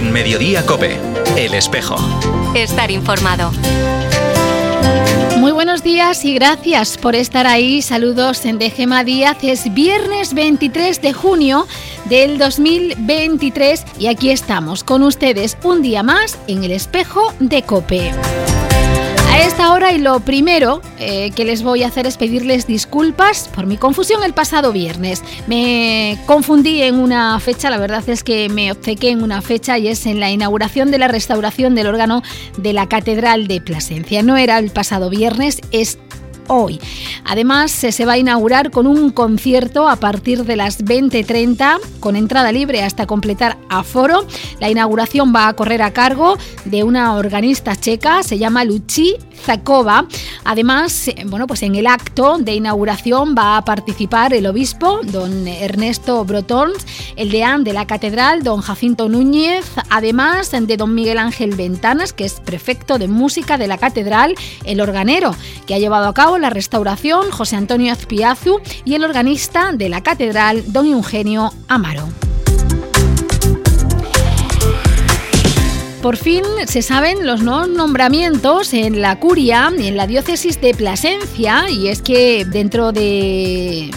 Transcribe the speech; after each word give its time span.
En 0.00 0.12
Mediodía 0.12 0.64
Cope, 0.64 0.98
El 1.36 1.52
Espejo. 1.52 1.94
Estar 2.54 2.90
informado. 2.90 3.52
Muy 5.36 5.52
buenos 5.52 5.82
días 5.82 6.24
y 6.24 6.32
gracias 6.32 6.96
por 6.96 7.14
estar 7.14 7.46
ahí. 7.46 7.82
Saludos 7.82 8.46
en 8.46 8.58
de 8.58 8.70
Gema 8.70 9.04
Díaz. 9.04 9.36
Es 9.42 9.74
viernes 9.74 10.32
23 10.32 11.02
de 11.02 11.12
junio 11.12 11.66
del 12.06 12.38
2023 12.38 13.84
y 13.98 14.06
aquí 14.06 14.30
estamos 14.30 14.84
con 14.84 15.02
ustedes 15.02 15.58
un 15.64 15.82
día 15.82 16.02
más 16.02 16.38
en 16.46 16.64
el 16.64 16.72
espejo 16.72 17.34
de 17.38 17.62
Cope. 17.62 18.10
Esta 19.40 19.72
hora 19.72 19.92
y 19.92 19.98
lo 19.98 20.20
primero 20.20 20.82
eh, 20.98 21.30
que 21.30 21.46
les 21.46 21.62
voy 21.62 21.82
a 21.82 21.86
hacer 21.86 22.06
es 22.06 22.18
pedirles 22.18 22.66
disculpas 22.66 23.48
por 23.48 23.64
mi 23.64 23.78
confusión 23.78 24.22
el 24.22 24.34
pasado 24.34 24.70
viernes. 24.70 25.24
Me 25.46 26.18
confundí 26.26 26.82
en 26.82 26.96
una 26.96 27.40
fecha, 27.40 27.70
la 27.70 27.78
verdad 27.78 28.06
es 28.06 28.22
que 28.22 28.50
me 28.50 28.70
obcequé 28.70 29.08
en 29.08 29.22
una 29.22 29.40
fecha 29.40 29.78
y 29.78 29.88
es 29.88 30.04
en 30.04 30.20
la 30.20 30.30
inauguración 30.30 30.90
de 30.90 30.98
la 30.98 31.08
restauración 31.08 31.74
del 31.74 31.86
órgano 31.86 32.22
de 32.58 32.74
la 32.74 32.86
Catedral 32.86 33.48
de 33.48 33.62
Plasencia. 33.62 34.22
No 34.22 34.36
era 34.36 34.58
el 34.58 34.70
pasado 34.70 35.08
viernes, 35.08 35.62
es 35.72 35.98
hoy. 36.50 36.80
Además, 37.24 37.70
se 37.70 38.04
va 38.04 38.12
a 38.12 38.18
inaugurar 38.18 38.70
con 38.70 38.86
un 38.86 39.10
concierto 39.10 39.88
a 39.88 39.96
partir 39.96 40.44
de 40.44 40.56
las 40.56 40.84
20.30 40.84 41.78
con 42.00 42.16
entrada 42.16 42.50
libre 42.52 42.82
hasta 42.82 43.06
completar 43.06 43.56
aforo. 43.68 44.26
La 44.58 44.68
inauguración 44.68 45.32
va 45.34 45.48
a 45.48 45.54
correr 45.54 45.82
a 45.82 45.92
cargo 45.92 46.36
de 46.64 46.82
una 46.82 47.14
organista 47.14 47.76
checa, 47.76 48.22
se 48.22 48.38
llama 48.38 48.64
Luchi 48.64 49.16
Zakova. 49.40 50.06
Además, 50.44 51.08
eh, 51.08 51.24
bueno, 51.26 51.46
pues 51.46 51.62
en 51.62 51.74
el 51.74 51.86
acto 51.86 52.38
de 52.38 52.54
inauguración 52.54 53.34
va 53.36 53.56
a 53.56 53.64
participar 53.64 54.34
el 54.34 54.46
obispo, 54.46 55.00
don 55.04 55.46
Ernesto 55.46 56.24
Brotons, 56.24 56.86
el 57.16 57.30
deán 57.30 57.64
de 57.64 57.72
la 57.72 57.86
catedral, 57.86 58.42
don 58.42 58.60
Jacinto 58.60 59.08
Núñez, 59.08 59.64
además 59.88 60.50
de 60.50 60.76
don 60.76 60.94
Miguel 60.94 61.18
Ángel 61.18 61.54
Ventanas, 61.54 62.12
que 62.12 62.24
es 62.24 62.40
prefecto 62.40 62.98
de 62.98 63.08
música 63.08 63.56
de 63.56 63.66
la 63.66 63.78
catedral, 63.78 64.34
el 64.64 64.80
organero, 64.80 65.34
que 65.66 65.74
ha 65.74 65.78
llevado 65.78 66.08
a 66.08 66.14
cabo 66.14 66.38
la 66.40 66.50
restauración, 66.50 67.30
José 67.30 67.56
Antonio 67.56 67.92
Azpiazu, 67.92 68.60
y 68.84 68.94
el 68.94 69.04
organista 69.04 69.72
de 69.72 69.88
la 69.88 70.02
catedral, 70.02 70.64
don 70.72 70.86
Eugenio 70.86 71.52
Amaro. 71.68 72.08
Por 76.02 76.16
fin 76.16 76.42
se 76.66 76.80
saben 76.80 77.26
los 77.26 77.42
nuevos 77.42 77.68
nombramientos 77.68 78.72
en 78.72 79.02
la 79.02 79.20
curia 79.20 79.70
en 79.76 79.98
la 79.98 80.06
diócesis 80.06 80.58
de 80.58 80.72
Plasencia 80.72 81.68
y 81.68 81.88
es 81.88 82.00
que 82.00 82.46
dentro 82.46 82.92
de 82.92 83.90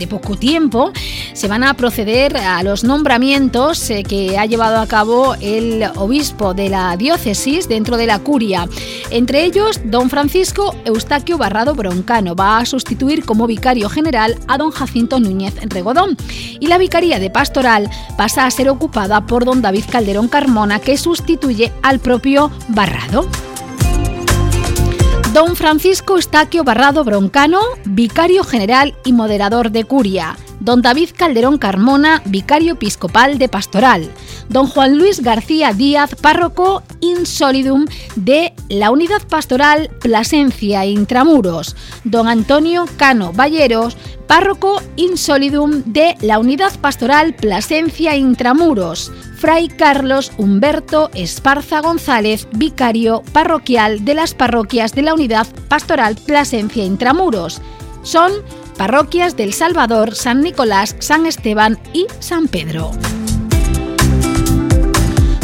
de 0.00 0.08
poco 0.08 0.34
tiempo, 0.34 0.92
se 1.34 1.46
van 1.46 1.62
a 1.62 1.74
proceder 1.74 2.36
a 2.36 2.62
los 2.64 2.82
nombramientos 2.82 3.88
eh, 3.90 4.02
que 4.02 4.38
ha 4.38 4.46
llevado 4.46 4.80
a 4.80 4.86
cabo 4.86 5.36
el 5.40 5.84
obispo 5.94 6.54
de 6.54 6.68
la 6.70 6.96
diócesis 6.96 7.68
dentro 7.68 7.96
de 7.96 8.06
la 8.06 8.18
curia. 8.18 8.66
Entre 9.10 9.44
ellos, 9.44 9.80
don 9.84 10.10
Francisco 10.10 10.74
Eustaquio 10.84 11.38
Barrado 11.38 11.74
Broncano 11.74 12.34
va 12.34 12.58
a 12.58 12.66
sustituir 12.66 13.24
como 13.24 13.46
vicario 13.46 13.88
general 13.88 14.36
a 14.48 14.58
don 14.58 14.70
Jacinto 14.70 15.20
Núñez 15.20 15.54
Regodón. 15.66 16.16
Y 16.58 16.66
la 16.66 16.78
vicaría 16.78 17.20
de 17.20 17.30
pastoral 17.30 17.90
pasa 18.16 18.46
a 18.46 18.50
ser 18.50 18.70
ocupada 18.70 19.26
por 19.26 19.44
don 19.44 19.60
David 19.60 19.84
Calderón 19.90 20.28
Carmona, 20.28 20.80
que 20.80 20.96
sustituye 20.96 21.72
al 21.82 22.00
propio 22.00 22.50
Barrado. 22.68 23.28
Don 25.32 25.54
Francisco 25.54 26.18
Estaquio 26.18 26.64
Barrado 26.64 27.04
Broncano, 27.04 27.60
vicario 27.84 28.42
general 28.42 28.96
y 29.04 29.12
moderador 29.12 29.70
de 29.70 29.84
Curia. 29.84 30.36
Don 30.60 30.82
David 30.82 31.10
Calderón 31.16 31.56
Carmona, 31.56 32.22
vicario 32.26 32.74
episcopal 32.74 33.38
de 33.38 33.48
Pastoral. 33.48 34.10
Don 34.50 34.66
Juan 34.66 34.98
Luis 34.98 35.22
García 35.22 35.72
Díaz, 35.72 36.14
párroco 36.14 36.82
insolidum 37.00 37.86
de 38.14 38.52
la 38.68 38.90
Unidad 38.90 39.22
Pastoral 39.26 39.90
Plasencia 40.00 40.84
Intramuros. 40.84 41.76
Don 42.04 42.28
Antonio 42.28 42.84
Cano 42.98 43.32
Valleros, 43.32 43.96
párroco 44.26 44.82
insolidum 44.96 45.82
de 45.86 46.16
la 46.20 46.38
Unidad 46.38 46.78
Pastoral 46.78 47.34
Plasencia 47.34 48.14
Intramuros. 48.14 49.10
Fray 49.38 49.68
Carlos 49.68 50.32
Humberto 50.36 51.10
Esparza 51.14 51.80
González, 51.80 52.46
vicario 52.52 53.22
parroquial 53.32 54.04
de 54.04 54.12
las 54.12 54.34
parroquias 54.34 54.94
de 54.94 55.02
la 55.02 55.14
Unidad 55.14 55.46
Pastoral 55.68 56.16
Plasencia 56.16 56.84
Intramuros. 56.84 57.62
Son 58.02 58.32
parroquias 58.80 59.36
del 59.36 59.52
Salvador, 59.52 60.14
San 60.14 60.40
Nicolás, 60.40 60.96
San 61.00 61.26
Esteban 61.26 61.78
y 61.92 62.06
San 62.18 62.48
Pedro. 62.48 62.92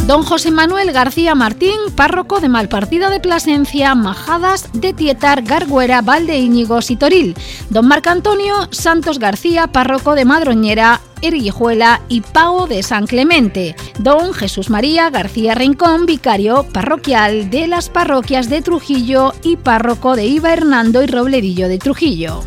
Don 0.07 0.23
José 0.23 0.51
Manuel 0.51 0.91
García 0.91 1.35
Martín, 1.35 1.77
párroco 1.95 2.41
de 2.41 2.49
Malpartida 2.49 3.11
de 3.11 3.21
Plasencia, 3.21 3.95
Majadas 3.95 4.71
de 4.73 4.95
Tietar, 4.95 5.43
Garguera, 5.43 6.01
Valdeíñigos 6.01 6.91
y 6.91 6.97
Toril. 6.97 7.37
Don 7.69 7.87
Marco 7.87 8.09
Antonio 8.09 8.69
Santos 8.71 9.19
García, 9.19 9.67
párroco 9.67 10.15
de 10.15 10.25
Madroñera, 10.25 11.03
Erguijuela 11.21 12.01
y 12.09 12.23
Pau 12.23 12.67
de 12.67 12.83
San 12.83 13.07
Clemente. 13.07 13.77
Don 13.99 14.33
Jesús 14.33 14.71
María 14.71 15.11
García 15.11 15.55
Rincón, 15.55 16.07
vicario 16.07 16.63
parroquial 16.73 17.51
de 17.51 17.67
las 17.67 17.91
parroquias 17.91 18.49
de 18.49 18.63
Trujillo 18.63 19.35
y 19.43 19.59
párroco 19.59 20.17
de 20.17 20.25
Iba 20.25 20.55
Hernando 20.55 21.03
y 21.03 21.07
Robledillo 21.07 21.69
de 21.69 21.77
Trujillo. 21.77 22.41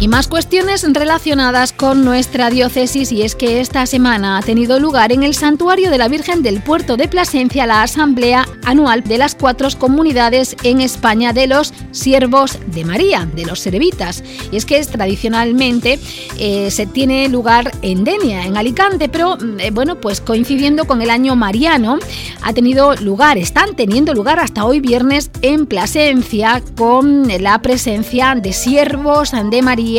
Y 0.00 0.08
más 0.08 0.28
cuestiones 0.28 0.82
relacionadas 0.90 1.74
con 1.74 2.06
nuestra 2.06 2.48
diócesis 2.48 3.12
y 3.12 3.20
es 3.20 3.34
que 3.34 3.60
esta 3.60 3.84
semana 3.84 4.38
ha 4.38 4.42
tenido 4.42 4.80
lugar 4.80 5.12
en 5.12 5.22
el 5.22 5.34
Santuario 5.34 5.90
de 5.90 5.98
la 5.98 6.08
Virgen 6.08 6.42
del 6.42 6.62
Puerto 6.62 6.96
de 6.96 7.06
Plasencia 7.06 7.66
la 7.66 7.82
Asamblea 7.82 8.48
Anual 8.64 9.02
de 9.04 9.18
las 9.18 9.34
cuatro 9.34 9.68
comunidades 9.78 10.56
en 10.62 10.80
España 10.80 11.34
de 11.34 11.46
los 11.46 11.74
Siervos 11.90 12.58
de 12.68 12.86
María, 12.86 13.28
de 13.34 13.44
los 13.44 13.60
Serevitas. 13.60 14.24
Y 14.50 14.56
es 14.56 14.64
que 14.64 14.78
es, 14.78 14.88
tradicionalmente 14.88 16.00
eh, 16.38 16.70
se 16.70 16.86
tiene 16.86 17.28
lugar 17.28 17.70
en 17.82 18.02
Denia, 18.02 18.46
en 18.46 18.56
Alicante, 18.56 19.10
pero 19.10 19.36
mm, 19.36 19.60
eh, 19.60 19.70
bueno, 19.70 20.00
pues 20.00 20.22
coincidiendo 20.22 20.86
con 20.86 21.02
el 21.02 21.10
año 21.10 21.36
mariano, 21.36 21.98
ha 22.40 22.54
tenido 22.54 22.94
lugar, 22.96 23.36
están 23.36 23.76
teniendo 23.76 24.14
lugar 24.14 24.40
hasta 24.40 24.64
hoy 24.64 24.80
viernes 24.80 25.30
en 25.42 25.66
Plasencia 25.66 26.62
con 26.78 27.28
la 27.42 27.60
presencia 27.60 28.34
de 28.34 28.54
siervos 28.54 29.32
de 29.50 29.60
María 29.60 29.89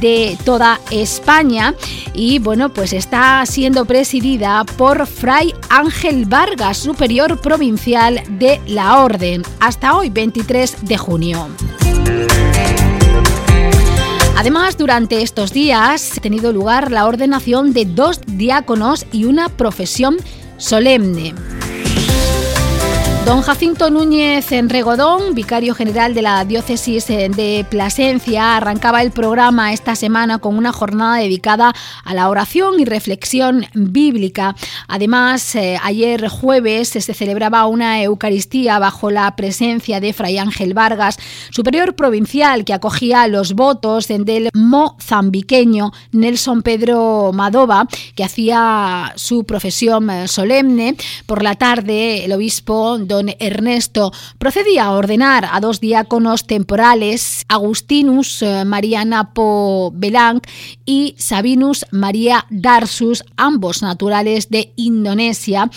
de 0.00 0.36
toda 0.44 0.80
España 0.90 1.74
y 2.12 2.38
bueno, 2.38 2.72
pues 2.72 2.92
está 2.92 3.44
siendo 3.46 3.86
presidida 3.86 4.64
por 4.76 5.06
Fray 5.06 5.54
Ángel 5.70 6.26
Vargas, 6.26 6.76
superior 6.76 7.40
provincial 7.40 8.22
de 8.38 8.60
la 8.66 9.02
Orden, 9.02 9.42
hasta 9.60 9.96
hoy 9.96 10.10
23 10.10 10.76
de 10.82 10.98
junio. 10.98 11.48
Además, 14.36 14.76
durante 14.76 15.22
estos 15.22 15.52
días 15.52 16.18
ha 16.18 16.20
tenido 16.20 16.52
lugar 16.52 16.92
la 16.92 17.06
ordenación 17.06 17.72
de 17.72 17.86
dos 17.86 18.20
diáconos 18.26 19.06
y 19.10 19.24
una 19.24 19.48
profesión 19.48 20.16
solemne. 20.58 21.34
Don 23.24 23.40
Jacinto 23.40 23.88
Núñez 23.88 24.52
Enregodón, 24.52 25.34
vicario 25.34 25.74
general 25.74 26.12
de 26.12 26.20
la 26.20 26.44
diócesis 26.44 27.06
de 27.06 27.64
Plasencia, 27.70 28.58
arrancaba 28.58 29.00
el 29.00 29.12
programa 29.12 29.72
esta 29.72 29.96
semana 29.96 30.40
con 30.40 30.58
una 30.58 30.74
jornada 30.74 31.16
dedicada 31.16 31.72
a 32.04 32.12
la 32.12 32.28
oración 32.28 32.78
y 32.80 32.84
reflexión 32.84 33.64
bíblica. 33.72 34.54
Además, 34.88 35.54
eh, 35.54 35.78
ayer 35.82 36.28
jueves 36.28 36.90
se 36.90 37.00
celebraba 37.00 37.66
una 37.66 38.02
Eucaristía 38.02 38.78
bajo 38.78 39.10
la 39.10 39.34
presencia 39.36 40.00
de 40.00 40.12
Fray 40.12 40.36
Ángel 40.36 40.74
Vargas, 40.74 41.16
superior 41.50 41.94
provincial 41.94 42.66
que 42.66 42.74
acogía 42.74 43.26
los 43.26 43.54
votos 43.54 44.06
del 44.06 44.50
mozambiqueño 44.52 45.92
Nelson 46.12 46.62
Pedro 46.62 47.30
Madova, 47.32 47.88
que 48.16 48.24
hacía 48.24 49.14
su 49.16 49.44
profesión 49.44 50.10
eh, 50.10 50.28
solemne. 50.28 50.94
Por 51.24 51.42
la 51.42 51.54
tarde, 51.54 52.26
el 52.26 52.32
obispo 52.32 52.98
don 52.98 53.13
Ernesto 53.38 54.12
procedía 54.38 54.84
a 54.84 54.92
ordenar 54.92 55.48
a 55.50 55.60
dos 55.60 55.80
diáconos 55.80 56.46
temporales, 56.46 57.44
Agustinus 57.48 58.42
eh, 58.42 58.64
María 58.64 59.04
Napo 59.04 59.92
Belanc 59.94 60.46
y 60.84 61.14
Sabinus 61.18 61.86
María 61.90 62.46
Darsus, 62.50 63.24
ambos 63.36 63.82
naturales 63.82 64.50
de 64.50 64.72
Indonesia. 64.76 65.70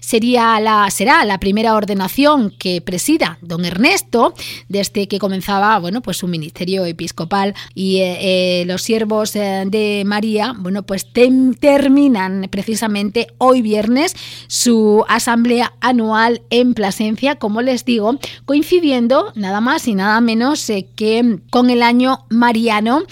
Sería 0.00 0.58
la, 0.60 0.90
será 0.90 1.24
la 1.24 1.38
primera 1.38 1.74
ordenación 1.74 2.52
que 2.58 2.80
presida 2.80 3.38
don 3.40 3.64
Ernesto 3.64 4.34
desde 4.68 5.08
que 5.08 5.18
comenzaba 5.18 5.78
bueno, 5.78 6.00
pues 6.02 6.18
su 6.18 6.28
ministerio 6.28 6.84
episcopal 6.84 7.54
y 7.74 7.98
eh, 7.98 8.18
eh, 8.20 8.64
los 8.66 8.82
siervos 8.82 9.32
de 9.32 10.02
María 10.06 10.54
bueno, 10.58 10.82
pues 10.82 11.12
terminan 11.12 12.48
precisamente 12.50 13.28
hoy 13.38 13.62
viernes 13.62 14.14
su 14.46 15.04
asamblea 15.08 15.74
anual 15.80 16.42
en 16.50 16.74
Plasencia, 16.84 17.36
como 17.36 17.62
les 17.62 17.86
digo, 17.86 18.18
coincidiendo 18.44 19.32
nada 19.36 19.62
más 19.62 19.88
y 19.88 19.94
nada 19.94 20.20
menos 20.20 20.68
eh, 20.68 20.86
que 20.94 21.38
con 21.48 21.70
el 21.70 21.82
año 21.82 22.26
mariano 22.28 23.04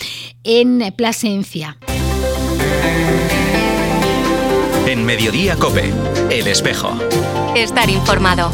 en 0.44 0.92
Plasencia. 0.94 1.78
En 4.86 5.06
Mediodía 5.06 5.56
Cope, 5.56 5.90
El 6.28 6.48
Espejo. 6.48 6.92
Estar 7.56 7.88
informado. 7.88 8.50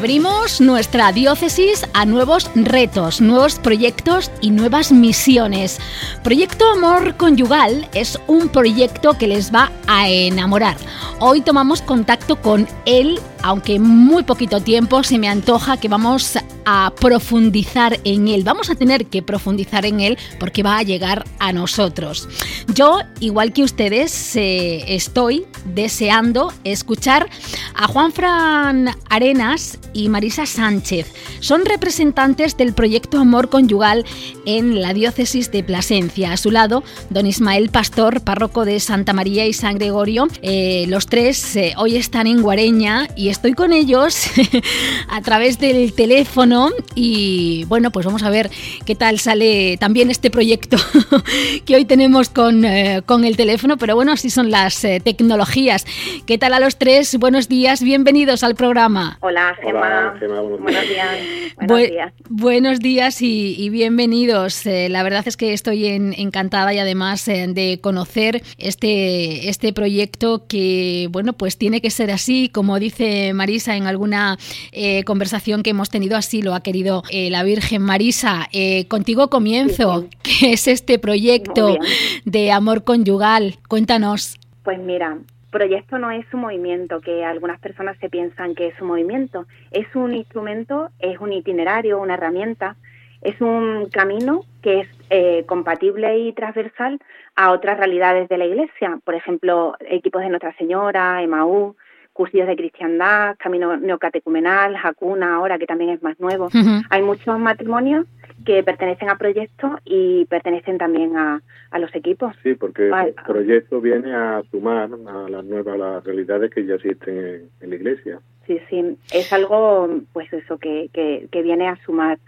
Abrimos 0.00 0.62
nuestra 0.62 1.12
diócesis 1.12 1.84
a 1.92 2.06
nuevos 2.06 2.50
retos, 2.54 3.20
nuevos 3.20 3.58
proyectos 3.58 4.30
y 4.40 4.48
nuevas 4.50 4.92
misiones. 4.92 5.78
Proyecto 6.24 6.64
Amor 6.70 7.16
Conyugal 7.18 7.86
es 7.92 8.18
un 8.26 8.48
proyecto 8.48 9.18
que 9.18 9.26
les 9.26 9.54
va 9.54 9.70
a 9.86 10.08
enamorar. 10.08 10.78
Hoy 11.22 11.42
tomamos 11.42 11.82
contacto 11.82 12.40
con 12.40 12.66
él, 12.86 13.20
aunque 13.42 13.78
muy 13.78 14.22
poquito 14.22 14.62
tiempo 14.62 15.02
se 15.02 15.18
me 15.18 15.28
antoja 15.28 15.76
que 15.76 15.86
vamos 15.86 16.38
a 16.64 16.94
profundizar 16.98 18.00
en 18.04 18.28
él. 18.28 18.42
Vamos 18.42 18.70
a 18.70 18.74
tener 18.74 19.04
que 19.04 19.22
profundizar 19.22 19.84
en 19.84 20.00
él 20.00 20.16
porque 20.38 20.62
va 20.62 20.78
a 20.78 20.82
llegar 20.82 21.26
a 21.38 21.52
nosotros. 21.52 22.26
Yo, 22.74 23.00
igual 23.20 23.52
que 23.52 23.64
ustedes, 23.64 24.34
eh, 24.36 24.94
estoy 24.94 25.44
deseando 25.74 26.54
escuchar 26.64 27.28
a 27.74 27.86
Juan 27.86 28.12
Fran 28.12 28.88
Arenas 29.10 29.78
y 29.92 30.08
Marisa 30.08 30.46
Sánchez. 30.46 31.12
Son 31.40 31.66
representantes 31.66 32.56
del 32.56 32.72
proyecto 32.72 33.18
Amor 33.18 33.50
Conyugal 33.50 34.06
en 34.46 34.80
la 34.80 34.94
diócesis 34.94 35.50
de 35.50 35.64
Plasencia. 35.64 36.32
A 36.32 36.36
su 36.38 36.50
lado, 36.50 36.82
don 37.10 37.26
Ismael 37.26 37.68
Pastor, 37.68 38.22
párroco 38.22 38.64
de 38.64 38.80
Santa 38.80 39.12
María 39.12 39.46
y 39.46 39.52
San 39.52 39.76
Gregorio. 39.76 40.28
Eh, 40.40 40.86
los 40.88 41.09
tres 41.10 41.56
eh, 41.56 41.74
hoy 41.76 41.96
están 41.96 42.28
en 42.28 42.40
Guareña 42.40 43.08
y 43.16 43.30
estoy 43.30 43.54
con 43.54 43.72
ellos 43.72 44.30
a 45.08 45.20
través 45.20 45.58
del 45.58 45.92
teléfono 45.92 46.70
y 46.94 47.64
bueno, 47.64 47.90
pues 47.90 48.06
vamos 48.06 48.22
a 48.22 48.30
ver 48.30 48.48
qué 48.86 48.94
tal 48.94 49.18
sale 49.18 49.76
también 49.78 50.08
este 50.08 50.30
proyecto 50.30 50.76
que 51.66 51.74
hoy 51.74 51.84
tenemos 51.84 52.30
con, 52.30 52.64
eh, 52.64 53.02
con 53.04 53.24
el 53.24 53.36
teléfono, 53.36 53.76
pero 53.76 53.96
bueno, 53.96 54.12
así 54.12 54.30
son 54.30 54.52
las 54.52 54.84
eh, 54.84 55.00
tecnologías. 55.04 55.84
¿Qué 56.26 56.38
tal 56.38 56.54
a 56.54 56.60
los 56.60 56.76
tres? 56.76 57.18
Buenos 57.18 57.48
días, 57.48 57.82
bienvenidos 57.82 58.44
al 58.44 58.54
programa. 58.54 59.18
Hola, 59.20 59.56
Gemma. 59.60 60.14
buenos, 60.60 60.88
días. 60.88 61.08
Buenos 61.56 61.90
días. 61.90 62.12
Buenos 62.28 62.78
días 62.78 63.20
y, 63.20 63.68
bienvenidos. 63.70 64.64
la 64.64 65.02
verdad 65.02 65.24
es 65.26 65.36
que 65.36 65.52
estoy 65.52 65.86
encantada 65.86 66.72
y 66.72 66.78
además 66.78 67.26
de 67.26 67.80
conocer 67.82 68.42
este, 68.58 69.48
este 69.48 69.72
proyecto 69.72 70.46
que 70.46 70.99
bueno, 71.08 71.32
pues 71.32 71.56
tiene 71.56 71.80
que 71.80 71.90
ser 71.90 72.10
así, 72.10 72.48
como 72.48 72.78
dice 72.78 73.32
Marisa 73.34 73.76
en 73.76 73.86
alguna 73.86 74.36
eh, 74.72 75.04
conversación 75.04 75.62
que 75.62 75.70
hemos 75.70 75.90
tenido, 75.90 76.16
así 76.16 76.42
lo 76.42 76.54
ha 76.54 76.62
querido 76.62 77.02
eh, 77.10 77.30
la 77.30 77.42
Virgen 77.42 77.82
Marisa. 77.82 78.48
Eh, 78.52 78.86
contigo 78.88 79.30
comienzo, 79.30 80.06
¿qué 80.22 80.52
es 80.52 80.68
este 80.68 80.98
proyecto 80.98 81.76
de 82.24 82.52
amor 82.52 82.84
conyugal? 82.84 83.56
Cuéntanos. 83.68 84.38
Pues 84.62 84.78
mira, 84.78 85.18
proyecto 85.50 85.98
no 85.98 86.10
es 86.10 86.26
un 86.32 86.40
movimiento, 86.40 87.00
que 87.00 87.24
algunas 87.24 87.60
personas 87.60 87.96
se 87.98 88.08
piensan 88.08 88.54
que 88.54 88.68
es 88.68 88.80
un 88.80 88.88
movimiento. 88.88 89.46
Es 89.70 89.86
un 89.94 90.14
instrumento, 90.14 90.90
es 90.98 91.18
un 91.20 91.32
itinerario, 91.32 92.00
una 92.00 92.14
herramienta, 92.14 92.76
es 93.22 93.40
un 93.40 93.88
camino 93.90 94.44
que 94.62 94.86
es 95.10 95.46
compatible 95.46 96.18
y 96.18 96.32
transversal 96.32 97.00
a 97.34 97.52
otras 97.52 97.78
realidades 97.78 98.28
de 98.28 98.38
la 98.38 98.46
Iglesia, 98.46 98.98
por 99.04 99.14
ejemplo, 99.14 99.74
equipos 99.80 100.22
de 100.22 100.28
Nuestra 100.28 100.54
Señora, 100.56 101.22
Emaú, 101.22 101.76
cursillos 102.12 102.48
de 102.48 102.56
cristiandad, 102.56 103.36
camino 103.38 103.76
neocatecumenal, 103.76 104.76
Hakuna 104.76 105.36
ahora 105.36 105.58
que 105.58 105.66
también 105.66 105.90
es 105.90 106.02
más 106.02 106.18
nuevo. 106.20 106.48
Hay 106.90 107.02
muchos 107.02 107.38
matrimonios 107.38 108.06
que 108.44 108.62
pertenecen 108.62 109.08
a 109.10 109.16
proyectos 109.16 109.72
y 109.84 110.24
pertenecen 110.26 110.78
también 110.78 111.16
a, 111.16 111.40
los 111.78 111.94
equipos. 111.94 112.34
Sí, 112.42 112.54
porque 112.54 112.88
el 112.88 113.14
proyecto 113.26 113.80
viene 113.80 114.12
a 114.12 114.42
sumar 114.50 114.90
a 114.92 115.28
las 115.30 115.44
nuevas 115.44 115.78
las 115.78 116.04
realidades 116.04 116.50
que 116.50 116.66
ya 116.66 116.74
existen 116.74 117.48
en, 117.60 117.70
la 117.70 117.74
iglesia. 117.74 118.20
Sí, 118.46 118.58
sí, 118.68 118.98
es 119.14 119.32
algo, 119.32 119.88
pues 120.12 120.32
eso, 120.32 120.58
que, 120.58 120.90
que, 120.92 121.28
que 121.30 121.42
viene 121.42 121.68
a 121.68 121.76
sumar 121.84 122.18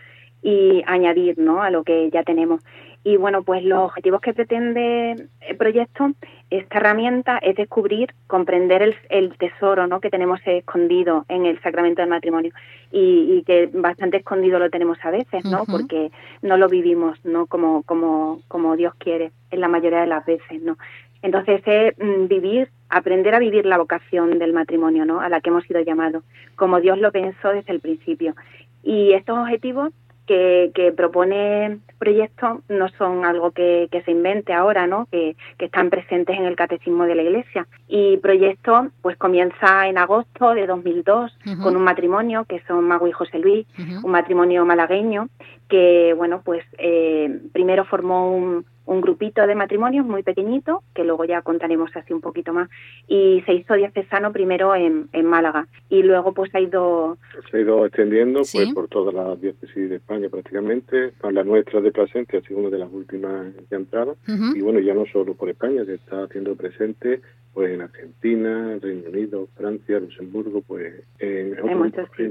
y 0.43 0.83
añadir 0.87 1.39
¿no? 1.39 1.63
a 1.63 1.71
lo 1.71 1.85
que 1.85 2.11
ya 2.11 2.23
tenemos. 2.23 2.63
Y 3.05 3.17
bueno, 3.17 3.43
pues 3.43 3.65
los 3.65 3.81
objetivos 3.81 4.21
que 4.21 4.33
pretende 4.33 5.17
el 5.41 5.57
proyecto, 5.57 6.13
esta 6.51 6.79
herramienta 6.79 7.39
es 7.39 7.57
descubrir, 7.57 8.15
comprender 8.29 8.95
el, 9.09 9.37
tesoro 9.39 9.89
¿no? 9.89 10.01
que 10.01 10.11
tenemos 10.11 10.41
escondido 10.47 11.25
en 11.29 11.47
el 11.47 11.61
sacramento 11.63 12.01
del 12.01 12.11
matrimonio 12.11 12.53
y, 12.93 13.43
que 13.45 13.71
bastante 13.73 14.19
escondido 14.19 14.61
lo 14.61 14.71
tenemos 14.71 14.99
a 15.03 15.11
veces, 15.11 15.45
¿no? 15.45 15.65
Porque 15.65 16.13
no 16.43 16.57
lo 16.57 16.69
vivimos, 16.69 17.19
¿no? 17.25 17.47
Como, 17.47 17.83
como, 17.83 18.41
como 18.47 18.77
Dios 18.77 18.95
quiere 18.99 19.33
en 19.51 19.61
la 19.61 19.69
mayoría 19.69 20.03
de 20.03 20.07
las 20.07 20.25
veces, 20.25 20.63
¿no? 20.63 20.77
Entonces 21.23 21.63
es 21.67 21.99
mm, 21.99 22.27
vivir, 22.27 22.69
aprender 22.89 23.35
a 23.35 23.39
vivir 23.39 23.65
la 23.65 23.79
vocación 23.79 24.39
del 24.39 24.53
matrimonio, 24.53 25.05
¿no? 25.05 25.21
A 25.21 25.29
la 25.29 25.41
que 25.41 25.51
hemos 25.51 25.65
sido 25.65 25.81
llamados, 25.81 26.23
como 26.55 26.81
Dios 26.81 26.99
lo 26.99 27.11
pensó 27.11 27.49
desde 27.49 27.73
el 27.73 27.81
principio. 27.81 28.35
Y 28.83 29.13
estos 29.13 29.39
objetivos 29.39 29.93
que, 30.75 30.93
propone 30.97 31.79
proyectos 31.99 32.61
no 32.69 32.89
son 32.91 33.25
algo 33.25 33.51
que, 33.51 33.89
se 34.05 34.11
invente 34.11 34.53
ahora, 34.53 34.87
¿no? 34.87 35.07
Que, 35.11 35.37
están 35.59 35.91
presentes 35.91 36.37
en 36.37 36.45
el 36.45 36.57
catecismo 36.57 37.05
de 37.05 37.15
la 37.15 37.23
Iglesia. 37.23 37.67
Y 37.89 38.17
proyecto 38.19 38.89
pues 39.01 39.17
comienza 39.17 39.87
en 39.87 39.97
agosto 39.97 40.55
de 40.55 40.67
2002 40.67 41.39
con 41.63 41.77
un 41.77 41.85
matrimonio 41.85 42.45
que 42.49 42.61
son 42.67 42.85
Mago 42.85 43.07
y 43.07 43.13
José 43.13 43.39
Luis, 43.39 43.67
un 44.03 44.11
matrimonio 44.11 44.65
malagueño 44.65 45.29
que, 45.69 46.13
bueno, 46.15 46.43
pues 46.45 46.65
eh, 46.79 47.41
primero 47.53 47.85
formó 47.85 48.35
un, 48.35 48.67
un 48.87 49.01
grupito 49.01 49.47
de 49.47 49.55
matrimonios 49.55 50.07
muy 50.07 50.23
pequeñito, 50.23 50.83
que 50.95 51.05
luego 51.05 51.25
ya 51.25 51.43
contaremos 51.43 51.95
así 51.97 52.13
un 52.13 52.21
poquito 52.21 52.53
más, 52.53 52.69
y 53.09 53.43
se 53.47 53.55
hizo 53.55 53.75
diocesano 53.75 54.33
primero 54.33 54.75
en, 54.75 55.09
en 55.13 55.27
Málaga. 55.27 55.67
Y 55.89 56.03
luego 56.03 56.33
pues 56.33 56.55
ha 56.55 56.61
ido... 56.61 57.19
Se 57.51 57.59
ha 57.59 57.61
ido 57.61 57.87
extendiendo 57.87 58.41
pues 58.53 58.73
por 58.75 58.89
toda 58.89 59.13
la 59.13 59.37
diócesis 59.37 59.91
de 59.91 59.97
España 59.97 60.29
prácticamente, 60.29 61.13
la 61.31 61.45
nuestra 61.45 61.81
de 61.81 61.93
Plasencia 61.93 62.39
ha 62.39 62.43
sido 62.43 62.61
una 62.61 62.71
de 62.71 62.79
las 62.79 62.93
últimas 62.93 63.53
que 63.69 63.75
han 63.75 63.83
entrado, 63.83 64.17
y 64.27 64.61
bueno, 64.61 64.81
ya 64.81 64.95
no 64.95 65.05
solo 65.07 65.35
por 65.35 65.49
España, 65.49 65.85
se 65.85 65.95
está 65.95 66.25
haciendo 66.25 66.55
presente 66.57 67.21
pues 67.53 67.71
en 67.71 67.83
Argentina, 67.83 68.79
Reino 68.81 69.11
Unido, 69.11 69.49
Francia, 69.57 70.01
Luxemburgo, 70.01 70.63
pues 70.63 71.05
en, 71.19 71.55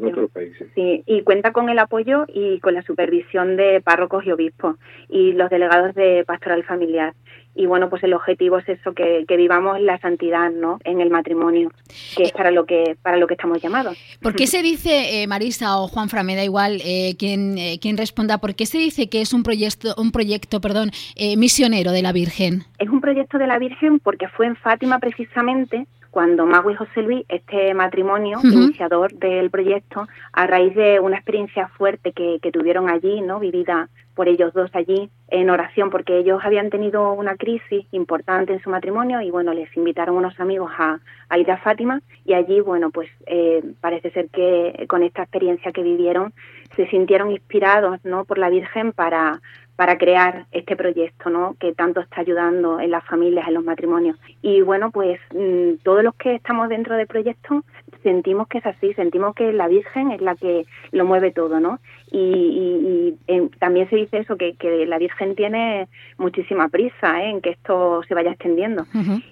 otros, 0.01 0.31
países. 0.31 0.67
Sí, 0.73 1.03
y 1.05 1.21
cuenta 1.21 1.51
con 1.51 1.69
el 1.69 1.77
apoyo 1.77 2.25
y 2.27 2.59
con 2.59 2.73
la 2.73 2.81
supervisión 2.81 3.55
de 3.55 3.81
párrocos 3.81 4.25
y 4.25 4.31
obispos. 4.31 4.77
Y 5.09 5.33
los 5.33 5.49
delegados 5.49 5.93
de 5.93 6.23
pastoral 6.41 6.63
familiar. 6.63 7.13
Y 7.53 7.65
bueno 7.65 7.89
pues 7.89 8.01
el 8.03 8.13
objetivo 8.13 8.57
es 8.57 8.69
eso 8.69 8.93
que, 8.93 9.25
vivamos 9.27 9.79
la 9.81 9.97
santidad 9.99 10.49
no 10.51 10.79
en 10.83 11.01
el 11.01 11.09
matrimonio 11.09 11.71
que 12.15 12.23
es 12.23 12.31
para 12.31 12.51
lo 12.51 12.65
que 12.65 12.95
para 13.01 13.17
lo 13.17 13.27
que 13.27 13.33
estamos 13.33 13.61
llamados. 13.61 13.97
¿por 14.21 14.35
qué 14.35 14.47
se 14.55 14.61
dice 14.61 15.21
eh, 15.21 15.27
Marisa 15.27 15.77
o 15.77 15.87
Juan 15.87 16.07
me 16.25 16.35
da 16.35 16.43
igual 16.43 16.81
eh, 16.85 17.15
quien, 17.17 17.57
eh, 17.57 17.77
quien 17.81 17.97
responda 17.97 18.37
por 18.37 18.55
qué 18.55 18.65
se 18.65 18.77
dice 18.77 19.09
que 19.09 19.19
es 19.21 19.33
un 19.33 19.43
proyecto 19.43 19.93
un 19.97 20.11
proyecto 20.11 20.61
perdón 20.61 20.91
eh, 21.15 21.35
misionero 21.35 21.91
de 21.91 22.01
la 22.01 22.13
Virgen 22.13 22.63
es 22.79 22.89
un 22.89 23.01
proyecto 23.01 23.37
de 23.37 23.47
la 23.47 23.59
Virgen 23.59 23.99
porque 23.99 24.29
fue 24.29 24.45
en 24.45 24.55
Fátima 24.55 24.99
precisamente 24.99 25.87
cuando 26.11 26.45
Mago 26.45 26.69
y 26.71 26.75
José 26.75 27.01
Luis, 27.01 27.25
este 27.29 27.73
matrimonio 27.73 28.39
iniciador 28.43 29.13
del 29.13 29.49
proyecto, 29.49 30.07
a 30.33 30.45
raíz 30.45 30.75
de 30.75 30.99
una 30.99 31.15
experiencia 31.15 31.69
fuerte 31.69 32.11
que, 32.11 32.39
que, 32.41 32.51
tuvieron 32.51 32.89
allí, 32.89 33.21
¿no? 33.21 33.39
vivida 33.39 33.89
por 34.13 34.27
ellos 34.27 34.53
dos 34.53 34.69
allí 34.73 35.09
en 35.29 35.49
oración, 35.49 35.89
porque 35.89 36.17
ellos 36.17 36.41
habían 36.43 36.69
tenido 36.69 37.13
una 37.13 37.37
crisis 37.37 37.85
importante 37.91 38.53
en 38.53 38.61
su 38.61 38.69
matrimonio 38.69 39.21
y 39.21 39.31
bueno, 39.31 39.53
les 39.53 39.75
invitaron 39.77 40.17
unos 40.17 40.37
amigos 40.39 40.69
a, 40.77 40.99
a 41.29 41.37
ir 41.39 41.49
a 41.49 41.57
Fátima 41.57 42.01
y 42.25 42.33
allí, 42.33 42.59
bueno, 42.59 42.91
pues 42.91 43.09
eh, 43.25 43.63
parece 43.79 44.11
ser 44.11 44.29
que 44.29 44.85
con 44.89 45.03
esta 45.03 45.23
experiencia 45.23 45.71
que 45.71 45.81
vivieron 45.81 46.33
se 46.75 46.87
sintieron 46.87 47.31
inspirados, 47.31 47.99
¿no? 48.03 48.25
Por 48.25 48.37
la 48.37 48.49
Virgen 48.49 48.91
para 48.93 49.41
para 49.81 49.97
crear 49.97 50.45
este 50.51 50.75
proyecto, 50.75 51.31
¿no? 51.31 51.55
Que 51.59 51.73
tanto 51.73 52.01
está 52.01 52.21
ayudando 52.21 52.79
en 52.79 52.91
las 52.91 53.03
familias, 53.03 53.47
en 53.47 53.55
los 53.55 53.63
matrimonios. 53.63 54.15
Y 54.43 54.61
bueno, 54.61 54.91
pues 54.91 55.19
mm, 55.33 55.81
todos 55.81 56.03
los 56.03 56.13
que 56.13 56.35
estamos 56.35 56.69
dentro 56.69 56.95
del 56.95 57.07
proyecto 57.07 57.63
sentimos 58.03 58.47
que 58.47 58.59
es 58.59 58.65
así, 58.65 58.93
sentimos 58.93 59.35
que 59.35 59.53
la 59.53 59.67
Virgen 59.67 60.11
es 60.11 60.21
la 60.21 60.35
que 60.35 60.65
lo 60.91 61.05
mueve 61.05 61.31
todo, 61.31 61.59
¿no? 61.59 61.79
Y, 62.11 63.17
también 63.59 63.89
se 63.89 63.95
dice 63.95 64.17
eso, 64.19 64.35
que, 64.37 64.55
la 64.87 64.97
Virgen 64.97 65.35
tiene 65.35 65.87
muchísima 66.17 66.67
prisa 66.69 67.23
¿eh? 67.23 67.29
en 67.29 67.41
que 67.41 67.51
esto 67.51 68.01
se 68.07 68.13
vaya 68.13 68.31
extendiendo. 68.31 68.85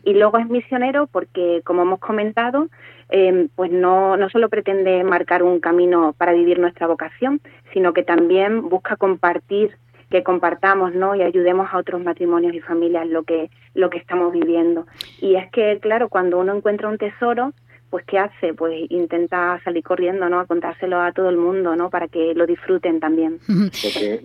Y 0.03 0.13
luego 0.13 0.37
es 0.37 0.47
misionero 0.47 1.07
porque, 1.07 1.61
como 1.65 1.81
hemos 1.81 1.99
comentado, 1.99 2.67
eh, 3.09 3.47
pues 3.55 3.71
no, 3.71 4.17
no 4.17 4.29
solo 4.29 4.49
pretende 4.49 5.03
marcar 5.03 5.43
un 5.43 5.59
camino 5.59 6.13
para 6.17 6.33
vivir 6.33 6.59
nuestra 6.59 6.87
vocación, 6.87 7.41
sino 7.73 7.93
que 7.93 8.03
también 8.03 8.69
busca 8.69 8.95
compartir 8.95 9.75
que 10.09 10.23
compartamos 10.23 10.93
¿no? 10.93 11.15
y 11.15 11.21
ayudemos 11.21 11.69
a 11.71 11.77
otros 11.77 12.03
matrimonios 12.03 12.53
y 12.53 12.59
familias 12.59 13.07
lo 13.07 13.23
que, 13.23 13.49
lo 13.73 13.89
que 13.89 13.97
estamos 13.99 14.33
viviendo. 14.33 14.85
Y 15.21 15.35
es 15.35 15.49
que, 15.51 15.79
claro, 15.79 16.09
cuando 16.09 16.39
uno 16.39 16.55
encuentra 16.55 16.89
un 16.89 16.97
tesoro, 16.97 17.53
pues 17.89 18.05
¿qué 18.05 18.19
hace? 18.19 18.53
Pues 18.53 18.85
intenta 18.89 19.59
salir 19.63 19.83
corriendo, 19.83 20.29
¿no? 20.29 20.39
A 20.39 20.45
contárselo 20.45 21.01
a 21.01 21.11
todo 21.11 21.29
el 21.29 21.37
mundo, 21.37 21.75
¿no? 21.75 21.89
Para 21.89 22.07
que 22.07 22.33
lo 22.35 22.45
disfruten 22.45 22.99
también. 22.99 23.39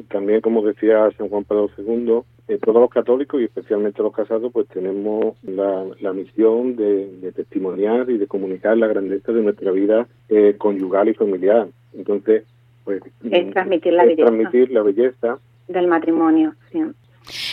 También, 0.09 0.41
como 0.41 0.63
decía 0.63 1.11
San 1.17 1.29
Juan 1.29 1.45
Pablo 1.45 1.71
II, 1.79 2.21
eh, 2.47 2.59
todos 2.59 2.81
los 2.81 2.91
católicos 2.91 3.41
y 3.41 3.45
especialmente 3.45 4.03
los 4.03 4.13
casados, 4.13 4.53
pues 4.53 4.69
tenemos 4.69 5.37
la, 5.43 6.13
misión 6.13 6.77
de, 6.77 7.33
testimoniar 7.35 8.09
y 8.11 8.19
de 8.19 8.27
comunicar 8.27 8.77
la 8.77 8.87
grandeza 8.87 9.33
de 9.33 9.43
nuestra 9.43 9.71
vida 9.71 10.07
eh, 10.29 10.55
conyugal 10.59 11.09
y 11.09 11.15
familiar. 11.15 11.69
Entonces, 11.95 12.45
pues... 12.85 13.03
Es 13.31 13.51
transmitir 13.53 13.95
la 13.95 14.05
belleza. 14.05 14.27
Transmitir 14.27 14.71
la 14.71 14.83
belleza. 14.83 15.39
Del 15.69 15.87
matrimonio, 15.87 16.55
sí. 16.71 16.83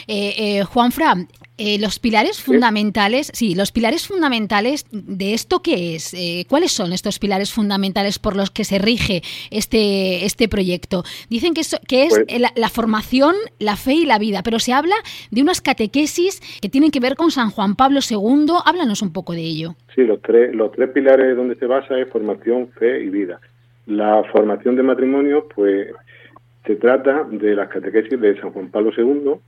Eh, 0.08 0.34
eh, 0.38 0.64
Juanfra, 0.64 1.16
eh, 1.64 1.78
los 1.80 2.00
pilares 2.00 2.42
fundamentales, 2.42 3.30
sí, 3.36 3.54
los 3.54 3.72
pilares 3.72 4.08
fundamentales 4.08 4.84
de 4.92 5.36
esto 5.36 5.62
qué 5.62 5.94
es, 5.94 6.12
eh, 6.16 6.46
¿cuáles 6.50 6.72
son 6.72 6.92
estos 6.92 7.20
pilares 7.20 7.54
fundamentales 7.54 8.18
por 8.18 8.36
los 8.36 8.50
que 8.50 8.64
se 8.64 8.80
rige 8.80 9.22
este 9.52 10.26
este 10.26 10.48
proyecto? 10.48 11.04
Dicen 11.30 11.54
que 11.54 11.62
es, 11.62 11.80
que 11.88 12.06
es 12.06 12.20
pues 12.26 12.42
la, 12.56 12.70
formación, 12.70 13.36
la 13.60 13.76
fe 13.76 13.94
y 13.94 14.06
la 14.08 14.18
vida, 14.18 14.42
pero 14.44 14.58
se 14.58 14.74
habla 14.74 14.96
de 15.30 15.44
unas 15.44 15.62
catequesis 15.62 16.42
que 16.64 16.70
tienen 16.70 16.90
que 16.90 17.00
ver 17.00 17.16
con 17.16 17.30
San 17.30 17.52
Juan 17.52 17.76
Pablo 17.76 18.00
II. 18.10 18.54
Háblanos 18.66 19.04
un 19.04 19.14
poco 19.14 19.34
de 19.34 19.42
ello. 19.42 19.76
Sí, 19.94 20.02
los 20.02 20.20
tres 20.24 20.56
los 20.56 20.72
tres 20.72 20.90
pilares 20.90 21.36
donde 21.36 21.54
se 21.58 21.68
basa 21.68 21.96
es 22.00 22.10
formación, 22.10 22.70
fe 22.70 23.04
y 23.04 23.10
vida. 23.10 23.40
La 23.86 24.24
formación 24.32 24.78
de 24.78 24.82
matrimonio, 24.82 25.48
pues 25.54 25.90
se 26.66 26.76
trata 26.78 27.24
de 27.30 27.56
las 27.56 27.70
catequesis 27.70 28.20
de 28.20 28.40
San 28.42 28.50
Juan 28.50 28.72
Pablo 28.72 28.92
II 28.98 29.40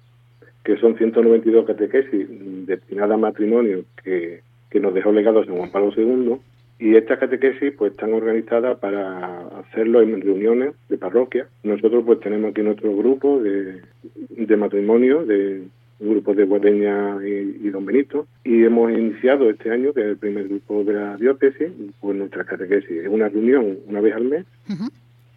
que 0.63 0.77
son 0.77 0.97
192 0.97 1.65
catequesis 1.65 2.27
destinadas 2.65 3.15
a 3.15 3.17
matrimonio 3.17 3.85
que, 4.03 4.41
nos 4.79 4.93
dejó 4.95 5.11
legado 5.11 5.45
San 5.45 5.55
Juan 5.55 5.71
Pablo 5.71 5.93
II. 5.95 6.35
Y 6.79 6.95
estas 6.95 7.19
catequesis 7.19 7.73
pues 7.77 7.91
están 7.91 8.11
organizadas 8.13 8.79
para 8.79 9.45
hacerlo 9.59 10.01
en 10.01 10.19
reuniones 10.19 10.73
de 10.89 10.97
parroquia. 10.97 11.47
Nosotros 11.61 12.03
pues 12.03 12.19
tenemos 12.21 12.51
aquí 12.51 12.63
nuestro 12.63 12.95
grupo 12.95 13.39
de, 13.39 13.81
de 14.29 14.57
matrimonio, 14.57 15.25
de 15.25 15.61
grupos 15.99 16.35
de 16.35 16.45
Guadeña 16.45 17.17
y, 17.23 17.69
Don 17.69 17.85
Benito, 17.85 18.27
y 18.43 18.63
hemos 18.63 18.91
iniciado 18.91 19.49
este 19.49 19.71
año, 19.71 19.93
que 19.93 20.01
es 20.01 20.07
el 20.07 20.17
primer 20.17 20.47
grupo 20.47 20.83
de 20.83 20.93
la 20.93 21.17
diócesis, 21.17 21.69
pues 22.01 22.17
nuestra 22.17 22.43
catequesis. 22.43 23.03
Es 23.03 23.07
una 23.07 23.29
reunión 23.29 23.77
una 23.87 24.01
vez 24.01 24.15
al 24.15 24.25
mes, 24.25 24.45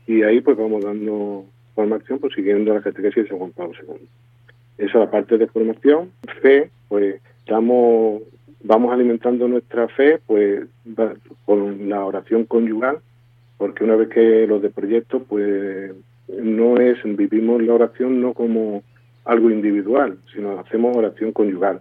y 0.07 0.23
ahí 0.23 0.41
pues 0.41 0.57
vamos 0.57 0.85
dando 0.85 1.45
formación 1.75 2.19
pues 2.19 2.35
siguiendo 2.35 2.75
la 2.75 2.81
catequesis 2.81 3.25
de 3.25 3.29
San 3.29 3.39
Juan 3.39 3.53
Pablo 3.53 3.75
II. 3.87 4.09
Eso 4.79 4.99
la 4.99 5.11
parte 5.11 5.39
de 5.39 5.47
formación. 5.47 6.11
Fe, 6.43 6.71
pues 6.89 7.21
estamos, 7.41 8.23
vamos 8.63 8.93
alimentando 8.93 9.49
nuestra 9.49 9.89
fe 9.89 10.21
pues 10.27 10.67
con 11.45 11.89
la 11.89 12.05
oración 12.05 12.45
conyugal, 12.45 12.99
porque 13.57 13.85
una 13.85 13.97
vez 13.97 14.09
que 14.09 14.47
los 14.47 14.61
de 14.61 14.71
proyecto, 14.71 15.21
pues 15.21 15.93
no 16.29 16.79
es, 16.79 16.99
vivimos 17.05 17.63
la 17.63 17.75
oración 17.75 18.21
no 18.21 18.35
como 18.35 18.83
algo 19.25 19.51
individual, 19.51 20.19
sino 20.33 20.59
hacemos 20.59 20.97
oración 20.97 21.33
conyugal, 21.33 21.81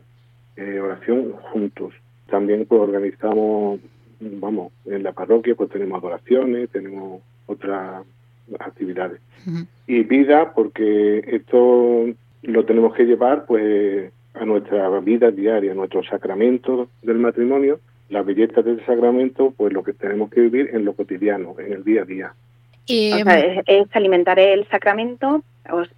eh, 0.55 0.79
oración 0.79 1.31
juntos. 1.51 1.93
También 2.29 2.65
pues 2.65 2.81
organizamos, 2.81 3.79
vamos, 4.19 4.71
en 4.85 5.03
la 5.03 5.11
parroquia 5.11 5.55
pues 5.55 5.69
tenemos 5.69 5.99
adoraciones, 5.99 6.69
tenemos 6.69 7.21
otras 7.45 8.05
actividades. 8.59 9.19
Y 9.85 10.03
vida, 10.03 10.53
porque 10.55 11.19
esto 11.27 12.07
lo 12.45 12.65
tenemos 12.65 12.93
que 12.93 13.05
llevar 13.05 13.45
pues 13.45 14.11
a 14.33 14.45
nuestra 14.45 14.89
vida 14.99 15.31
diaria, 15.31 15.71
a 15.71 15.75
nuestros 15.75 16.07
sacramentos 16.07 16.89
del 17.01 17.17
matrimonio, 17.17 17.79
la 18.09 18.21
belleza 18.21 18.61
del 18.61 18.85
sacramento, 18.85 19.53
pues 19.55 19.73
lo 19.73 19.83
que 19.83 19.93
tenemos 19.93 20.29
que 20.29 20.41
vivir 20.41 20.69
en 20.73 20.85
lo 20.85 20.93
cotidiano, 20.93 21.55
en 21.59 21.73
el 21.73 21.83
día 21.83 22.01
a 22.03 22.05
día. 22.05 22.33
es, 23.65 23.87
alimentar 23.93 24.37
el 24.39 24.67
sacramento 24.67 25.43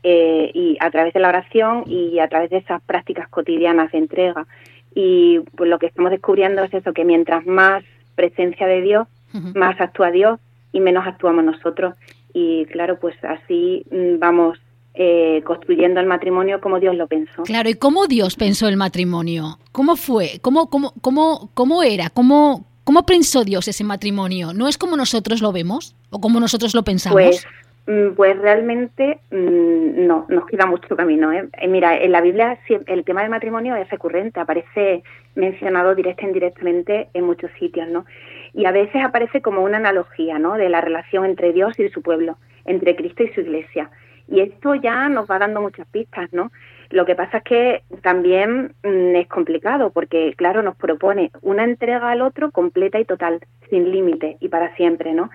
eh, 0.03 0.51
y 0.53 0.77
a 0.79 0.89
través 0.89 1.13
de 1.13 1.19
la 1.19 1.29
oración 1.29 1.83
y 1.85 2.19
a 2.19 2.27
través 2.27 2.49
de 2.49 2.57
esas 2.57 2.81
prácticas 2.83 3.27
cotidianas 3.27 3.91
de 3.91 3.97
entrega. 3.97 4.47
Y 4.95 5.39
pues 5.55 5.69
lo 5.69 5.79
que 5.79 5.87
estamos 5.87 6.11
descubriendo 6.11 6.63
es 6.63 6.73
eso, 6.73 6.93
que 6.93 7.03
mientras 7.03 7.45
más 7.45 7.83
presencia 8.15 8.65
de 8.67 8.81
Dios, 8.81 9.07
más 9.53 9.79
actúa 9.79 10.09
Dios 10.11 10.39
y 10.71 10.79
menos 10.79 11.05
actuamos 11.05 11.43
nosotros. 11.43 11.95
Y 12.33 12.65
claro, 12.67 12.99
pues 12.99 13.15
así 13.23 13.85
mm, 13.91 14.19
vamos 14.19 14.57
eh, 14.99 15.43
construyendo 15.45 15.99
el 15.99 16.07
matrimonio 16.07 16.59
como 16.59 16.79
Dios 16.79 16.95
lo 16.95 17.05
pensó. 17.05 17.43
Claro, 17.43 17.69
¿y 17.69 17.75
cómo 17.75 18.07
Dios 18.07 18.35
pensó 18.35 18.67
el 18.67 18.77
matrimonio? 18.77 19.59
¿Cómo 19.71 19.95
fue? 19.95 20.39
¿Cómo, 20.41 20.71
cómo, 20.71 20.91
cómo, 21.01 21.51
cómo 21.53 21.83
era? 21.83 22.09
¿Cómo, 22.09 22.65
¿Cómo 22.83 23.05
pensó 23.05 23.43
Dios 23.43 23.67
ese 23.67 23.83
matrimonio? 23.83 24.53
¿No 24.53 24.67
es 24.67 24.79
como 24.79 24.97
nosotros 24.97 25.39
lo 25.39 25.51
vemos 25.51 25.95
o 26.09 26.19
como 26.19 26.39
nosotros 26.39 26.73
lo 26.73 26.81
pensamos? 26.81 27.21
Pues, 27.21 27.47
mm, 27.85 28.15
pues 28.15 28.39
realmente 28.39 29.19
mm, 29.29 30.07
no, 30.07 30.25
nos 30.29 30.47
queda 30.47 30.65
mucho 30.65 30.95
camino. 30.95 31.31
¿eh? 31.31 31.47
¿eh? 31.61 31.67
Mira, 31.67 31.95
en 31.95 32.11
la 32.11 32.21
Biblia 32.21 32.57
el 32.87 33.03
tema 33.03 33.21
del 33.21 33.29
matrimonio 33.29 33.75
es 33.75 33.87
recurrente, 33.91 34.39
aparece 34.39 35.03
mencionado 35.35 35.93
directa 35.93 36.23
e 36.23 36.29
indirectamente 36.29 37.09
en 37.13 37.23
muchos 37.23 37.51
sitios, 37.59 37.87
¿no? 37.87 38.07
Y 38.55 38.65
a 38.65 38.71
veces 38.71 39.03
aparece 39.03 39.43
como 39.43 39.63
una 39.63 39.77
analogía, 39.77 40.39
¿no? 40.39 40.55
De 40.55 40.69
la 40.69 40.81
relación 40.81 41.25
entre 41.25 41.53
Dios 41.53 41.79
y 41.79 41.87
su 41.89 42.01
pueblo, 42.01 42.37
entre 42.65 42.95
Cristo 42.95 43.21
y 43.21 43.31
su 43.33 43.41
iglesia. 43.41 43.91
Y 44.27 44.41
esto 44.41 44.75
ya 44.75 45.09
nos 45.09 45.29
va 45.29 45.39
dando 45.39 45.61
muchas 45.61 45.87
pistas, 45.87 46.31
¿no? 46.33 46.51
Lo 46.89 47.05
que 47.05 47.15
pasa 47.15 47.37
es 47.39 47.43
que 47.43 47.83
también 48.01 48.73
mm, 48.83 49.15
es 49.15 49.27
complicado 49.27 49.91
porque, 49.91 50.33
claro, 50.37 50.61
nos 50.61 50.75
propone 50.75 51.31
una 51.41 51.63
entrega 51.63 52.11
al 52.11 52.21
otro 52.21 52.51
completa 52.51 52.99
y 52.99 53.05
total, 53.05 53.39
sin 53.69 53.91
límite 53.91 54.37
y 54.39 54.49
para 54.49 54.73
siempre, 54.75 55.13
¿no? 55.13 55.29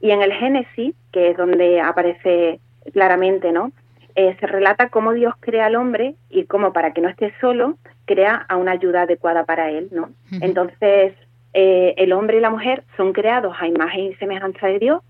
Y 0.00 0.10
en 0.10 0.22
el 0.22 0.32
Génesis, 0.32 0.94
que 1.12 1.30
es 1.30 1.36
donde 1.36 1.80
aparece 1.80 2.60
claramente, 2.92 3.52
¿no? 3.52 3.72
Eh, 4.14 4.36
se 4.40 4.46
relata 4.46 4.88
cómo 4.88 5.12
Dios 5.12 5.34
crea 5.40 5.66
al 5.66 5.76
hombre 5.76 6.14
y 6.30 6.44
cómo 6.44 6.72
para 6.72 6.92
que 6.92 7.00
no 7.00 7.08
esté 7.08 7.32
solo, 7.40 7.76
crea 8.06 8.46
a 8.48 8.56
una 8.56 8.72
ayuda 8.72 9.02
adecuada 9.02 9.44
para 9.44 9.70
él, 9.70 9.88
¿no? 9.92 10.10
Entonces, 10.40 11.14
eh, 11.52 11.94
el 11.96 12.12
hombre 12.12 12.38
y 12.38 12.40
la 12.40 12.50
mujer 12.50 12.84
son 12.96 13.12
creados 13.12 13.54
a 13.60 13.66
imagen 13.66 14.04
y 14.06 14.14
semejanza 14.14 14.66
de 14.66 14.78
Dios 14.78 15.02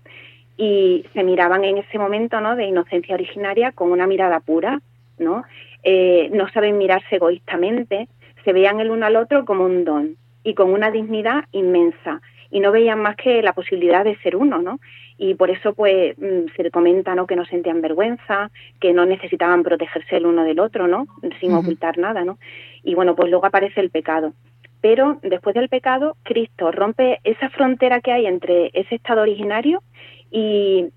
y 0.57 1.05
se 1.13 1.23
miraban 1.23 1.63
en 1.63 1.77
ese 1.77 1.99
momento 1.99 2.41
¿no? 2.41 2.55
de 2.55 2.65
inocencia 2.65 3.15
originaria 3.15 3.71
con 3.71 3.91
una 3.91 4.07
mirada 4.07 4.39
pura, 4.39 4.81
¿no? 5.19 5.43
Eh, 5.83 6.29
no 6.33 6.49
saben 6.49 6.77
mirarse 6.77 7.15
egoístamente, 7.15 8.07
se 8.43 8.53
veían 8.53 8.79
el 8.79 8.89
uno 8.89 9.05
al 9.05 9.15
otro 9.15 9.45
como 9.45 9.65
un 9.65 9.85
don 9.85 10.15
y 10.43 10.55
con 10.55 10.73
una 10.73 10.89
dignidad 10.89 11.45
inmensa 11.51 12.21
y 12.49 12.59
no 12.59 12.71
veían 12.71 12.99
más 12.99 13.15
que 13.15 13.41
la 13.41 13.53
posibilidad 13.53 14.03
de 14.03 14.17
ser 14.17 14.35
uno, 14.35 14.59
¿no? 14.59 14.79
Y 15.17 15.35
por 15.35 15.49
eso 15.49 15.73
pues 15.73 16.17
mm, 16.17 16.55
se 16.55 16.71
comenta, 16.71 17.13
¿no? 17.13 17.27
Que 17.27 17.35
no 17.35 17.45
sentían 17.45 17.81
vergüenza, 17.81 18.51
que 18.79 18.93
no 18.93 19.05
necesitaban 19.05 19.63
protegerse 19.63 20.17
el 20.17 20.25
uno 20.25 20.43
del 20.43 20.59
otro, 20.59 20.87
¿no? 20.87 21.07
Sin 21.39 21.53
ocultar 21.53 21.97
nada, 21.97 22.23
¿no? 22.23 22.37
Y 22.83 22.95
bueno, 22.95 23.15
pues 23.15 23.29
luego 23.29 23.45
aparece 23.45 23.81
el 23.81 23.89
pecado. 23.89 24.33
Pero 24.81 25.19
después 25.23 25.55
del 25.55 25.69
pecado, 25.69 26.15
Cristo 26.23 26.71
rompe 26.71 27.19
esa 27.23 27.49
frontera 27.49 27.99
que 27.99 28.11
hay 28.11 28.27
entre 28.27 28.69
ese 28.73 28.95
estado 28.95 29.21
originario 29.21 29.81
y, 30.31 30.89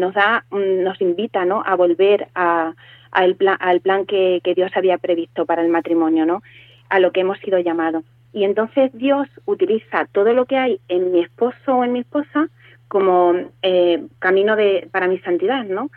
nos 0.00 0.14
da, 0.14 0.44
nos 0.50 1.00
invita, 1.00 1.44
¿no? 1.44 1.62
A 1.64 1.74
volver 1.74 2.28
a, 2.34 2.74
al 3.10 3.34
plan 3.36 4.06
que, 4.06 4.40
Dios 4.54 4.70
había 4.74 4.98
previsto 4.98 5.46
para 5.46 5.62
el 5.62 5.68
matrimonio, 5.68 6.26
¿no? 6.26 6.42
A 6.88 7.00
lo 7.00 7.12
que 7.12 7.20
hemos 7.20 7.38
sido 7.38 7.58
llamados. 7.58 8.04
Y 8.32 8.44
entonces 8.44 8.90
Dios 8.92 9.28
utiliza 9.46 10.06
todo 10.12 10.32
lo 10.34 10.44
que 10.44 10.56
hay 10.56 10.80
en 10.88 11.12
mi 11.12 11.20
esposo 11.20 11.76
o 11.76 11.84
en 11.84 11.92
mi 11.92 12.00
esposa 12.00 12.48
como 12.88 13.34
eh, 13.62 14.04
camino 14.18 14.56
de, 14.56 14.88
para 14.92 15.08
mi 15.08 15.18
santidad, 15.20 15.64
¿no? 15.64 15.90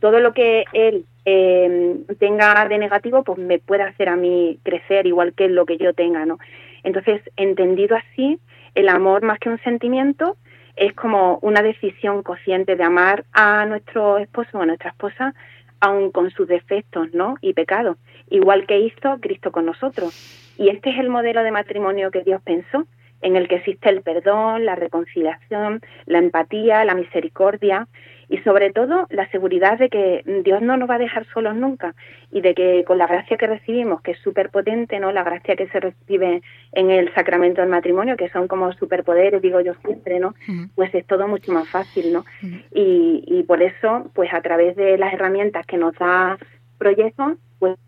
Todo 0.00 0.20
lo 0.20 0.32
que 0.32 0.64
él 0.72 1.04
eh, 1.24 1.96
tenga 2.18 2.66
de 2.68 2.78
negativo, 2.78 3.24
pues 3.24 3.38
me 3.38 3.58
puede 3.58 3.82
hacer 3.82 4.08
a 4.08 4.16
mí 4.16 4.58
crecer 4.62 5.06
igual 5.06 5.32
que 5.34 5.48
lo 5.48 5.66
que 5.66 5.78
yo 5.78 5.92
tenga, 5.94 6.24
¿no? 6.24 6.38
Entonces, 6.82 7.22
entendido 7.36 7.96
así, 7.96 8.38
el 8.74 8.88
amor 8.88 9.22
más 9.22 9.38
que 9.38 9.48
un 9.48 9.58
sentimiento 9.60 10.36
es 10.76 10.92
como 10.94 11.38
una 11.42 11.62
decisión 11.62 12.22
consciente 12.22 12.76
de 12.76 12.84
amar 12.84 13.24
a 13.32 13.64
nuestro 13.66 14.18
esposo 14.18 14.58
o 14.58 14.62
a 14.62 14.66
nuestra 14.66 14.90
esposa, 14.90 15.34
aun 15.80 16.10
con 16.10 16.30
sus 16.30 16.48
defectos 16.48 17.12
¿no? 17.12 17.36
y 17.40 17.52
pecados, 17.52 17.96
igual 18.30 18.66
que 18.66 18.80
hizo 18.80 19.18
Cristo 19.20 19.52
con 19.52 19.66
nosotros. 19.66 20.14
Y 20.58 20.68
este 20.68 20.90
es 20.90 20.98
el 20.98 21.10
modelo 21.10 21.42
de 21.42 21.50
matrimonio 21.50 22.10
que 22.10 22.22
Dios 22.22 22.40
pensó, 22.42 22.86
en 23.20 23.36
el 23.36 23.48
que 23.48 23.56
existe 23.56 23.88
el 23.88 24.02
perdón, 24.02 24.66
la 24.66 24.74
reconciliación, 24.74 25.80
la 26.06 26.18
empatía, 26.18 26.84
la 26.84 26.94
misericordia, 26.94 27.88
y 28.28 28.38
sobre 28.38 28.70
todo 28.72 29.06
la 29.10 29.28
seguridad 29.30 29.78
de 29.78 29.88
que 29.88 30.22
Dios 30.44 30.62
no 30.62 30.76
nos 30.76 30.88
va 30.88 30.96
a 30.96 30.98
dejar 30.98 31.26
solos 31.26 31.54
nunca 31.54 31.94
y 32.30 32.40
de 32.40 32.54
que 32.54 32.84
con 32.84 32.98
la 32.98 33.06
gracia 33.06 33.36
que 33.36 33.46
recibimos, 33.46 34.00
que 34.02 34.12
es 34.12 34.18
súper 34.18 34.50
potente, 34.50 34.98
¿no? 35.00 35.12
La 35.12 35.24
gracia 35.24 35.56
que 35.56 35.68
se 35.68 35.80
recibe 35.80 36.42
en 36.72 36.90
el 36.90 37.12
sacramento 37.14 37.60
del 37.60 37.70
matrimonio, 37.70 38.16
que 38.16 38.30
son 38.30 38.48
como 38.48 38.72
superpoderes, 38.72 39.42
digo 39.42 39.60
yo 39.60 39.74
siempre, 39.84 40.18
¿no? 40.20 40.34
Pues 40.74 40.94
es 40.94 41.06
todo 41.06 41.28
mucho 41.28 41.52
más 41.52 41.68
fácil, 41.68 42.12
¿no? 42.12 42.24
y, 42.72 43.24
y 43.26 43.42
por 43.44 43.62
eso, 43.62 44.10
pues 44.14 44.32
a 44.32 44.40
través 44.40 44.76
de 44.76 44.98
las 44.98 45.12
herramientas 45.12 45.66
que 45.66 45.76
nos 45.76 45.94
da 45.94 46.38
Proyecto, 46.78 47.36
pues 47.58 47.78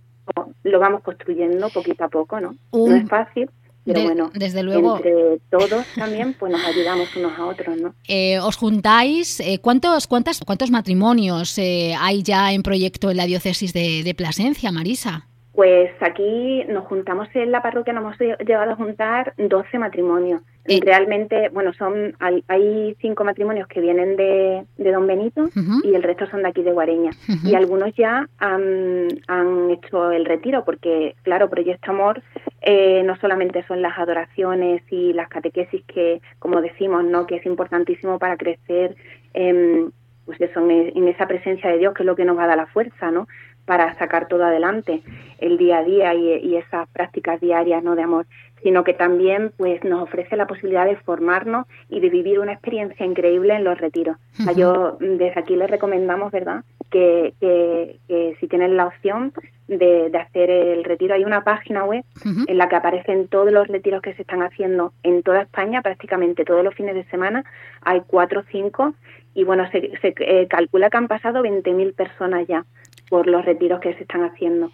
lo 0.63 0.79
vamos 0.79 1.03
construyendo 1.03 1.69
poquito 1.71 2.05
a 2.05 2.09
poco, 2.09 2.41
¿no? 2.41 2.55
No 2.73 2.95
es 2.95 3.09
fácil, 3.09 3.51
Pero 3.87 4.03
bueno, 4.03 4.31
desde 4.35 4.63
luego. 4.63 4.97
entre 4.97 5.39
todos 5.49 5.87
también 5.95 6.35
pues 6.35 6.51
nos 6.51 6.65
ayudamos 6.65 7.15
unos 7.17 7.39
a 7.39 7.47
otros, 7.47 7.77
¿no? 7.77 7.95
Eh, 8.09 8.39
¿Os 8.41 8.57
juntáis? 8.57 9.39
Eh, 9.41 9.61
¿cuántos, 9.63 10.07
cuántas, 10.09 10.41
¿Cuántos 10.45 10.71
matrimonios 10.71 11.57
eh, 11.59 11.95
hay 11.99 12.23
ya 12.23 12.53
en 12.53 12.63
proyecto 12.63 13.11
en 13.11 13.17
la 13.17 13.27
diócesis 13.27 13.73
de, 13.73 14.03
de 14.05 14.15
Plasencia, 14.15 14.73
Marisa? 14.73 15.29
Pues 15.53 15.91
aquí 16.01 16.65
nos 16.69 16.85
juntamos 16.85 17.29
en 17.35 17.51
la 17.51 17.63
parroquia, 17.63 17.95
nos 17.95 18.21
hemos 18.21 18.39
llegado 18.41 18.73
a 18.73 18.77
juntar 18.77 19.33
12 19.39 19.79
matrimonios. 19.79 20.43
Realmente, 20.83 21.49
bueno, 21.51 21.73
son 21.75 22.15
hay, 22.19 22.97
cinco 23.01 23.25
matrimonios 23.25 23.69
que 23.69 23.81
vienen 23.81 24.17
de, 24.17 24.65
Don 24.79 25.07
Benito 25.07 25.49
y 25.85 25.95
el 25.95 26.03
resto 26.03 26.27
son 26.27 26.43
de 26.43 26.49
aquí 26.49 26.63
de 26.63 26.73
Guareña. 26.73 27.11
Y 27.45 27.55
algunos 27.55 27.95
ya 27.95 28.29
han, 28.39 29.09
hecho 29.71 30.11
el 30.11 30.25
retiro, 30.25 30.65
porque, 30.65 31.15
claro, 31.23 31.49
Proyecto 31.51 31.91
Amor 31.91 32.23
eh, 32.63 33.03
no 33.05 33.17
solamente 33.17 33.65
son 33.67 33.83
las 33.83 33.99
adoraciones 33.99 34.83
y 34.91 35.13
las 35.13 35.29
catequesis 35.29 35.85
que, 35.87 36.21
como 36.39 36.61
decimos, 36.61 37.05
no 37.05 37.27
que 37.27 37.37
es 37.37 37.47
importantísimo 37.47 38.19
para 38.19 38.37
crecer 38.37 38.97
pues 40.25 40.41
eso, 40.41 40.69
en, 40.69 41.09
esa 41.09 41.27
presencia 41.29 41.71
de 41.71 41.79
Dios, 41.79 41.95
que 41.95 42.03
es 42.03 42.07
lo 42.07 42.17
que 42.17 42.25
nos 42.25 42.37
va 42.37 42.45
a 42.45 42.49
dar 42.49 42.57
la 42.57 42.67
fuerza, 42.67 43.11
¿no? 43.11 43.29
para 43.67 43.99
sacar 43.99 44.29
todo 44.29 44.45
adelante, 44.45 45.03
el 45.39 45.59
día 45.59 45.79
a 45.79 45.85
día 45.85 46.15
y, 46.15 46.57
esas 46.57 46.89
prácticas 46.89 47.41
diarias 47.41 47.83
¿no? 47.83 47.95
de 47.95 48.03
amor, 48.03 48.27
sino 48.63 48.85
que 48.85 48.95
también 48.95 49.53
pues 49.57 49.85
nos 49.85 50.03
ofrece 50.03 50.37
la 50.37 50.47
posibilidad 50.47 50.87
de 50.87 50.97
formarnos 50.97 51.67
y 51.89 52.01
de 52.01 52.09
vivir 52.09 52.39
una 52.39 52.53
experiencia 52.53 53.05
increíble 53.05 53.55
en 53.55 53.65
los 53.65 53.79
retiros. 53.79 54.17
yo 54.57 54.97
desde 55.01 55.39
aquí 55.39 55.57
les 55.57 55.71
recomendamos, 55.71 56.33
¿verdad?, 56.33 56.65
que, 56.91 57.35
que, 57.41 58.37
si 58.41 58.49
tienen 58.49 58.77
la 58.77 58.87
opción 58.87 59.33
de, 59.69 60.11
hacer 60.17 60.51
el 60.51 60.85
retiro, 60.85 61.15
hay 61.15 61.25
una 61.25 61.45
página 61.45 61.85
web 61.85 62.05
en 62.25 62.59
la 62.59 62.69
que 62.69 62.77
aparecen 62.77 63.29
todos 63.29 63.53
los 63.53 63.67
retiros 63.67 64.03
que 64.03 64.15
se 64.15 64.23
están 64.23 64.43
haciendo 64.43 64.93
en 65.03 65.23
toda 65.23 65.43
España, 65.43 65.83
prácticamente 65.83 66.45
todos 66.45 66.65
los 66.65 66.75
fines 66.75 66.95
de 66.95 67.05
semana, 67.05 67.45
hay 67.83 68.03
cuatro 68.07 68.41
o 68.41 68.45
cinco, 68.51 68.95
y 69.35 69.45
bueno, 69.45 69.69
se, 69.71 69.93
se 70.01 70.15
eh, 70.19 70.47
calcula 70.49 70.89
que 70.89 70.97
han 70.97 71.09
pasado 71.09 71.43
20.000 71.43 71.95
personas 71.95 72.47
ya 72.47 72.65
por 73.09 73.27
los 73.27 73.45
retiros 73.45 73.81
que 73.81 73.95
se 73.95 74.03
están 74.03 74.25
haciendo. 74.25 74.71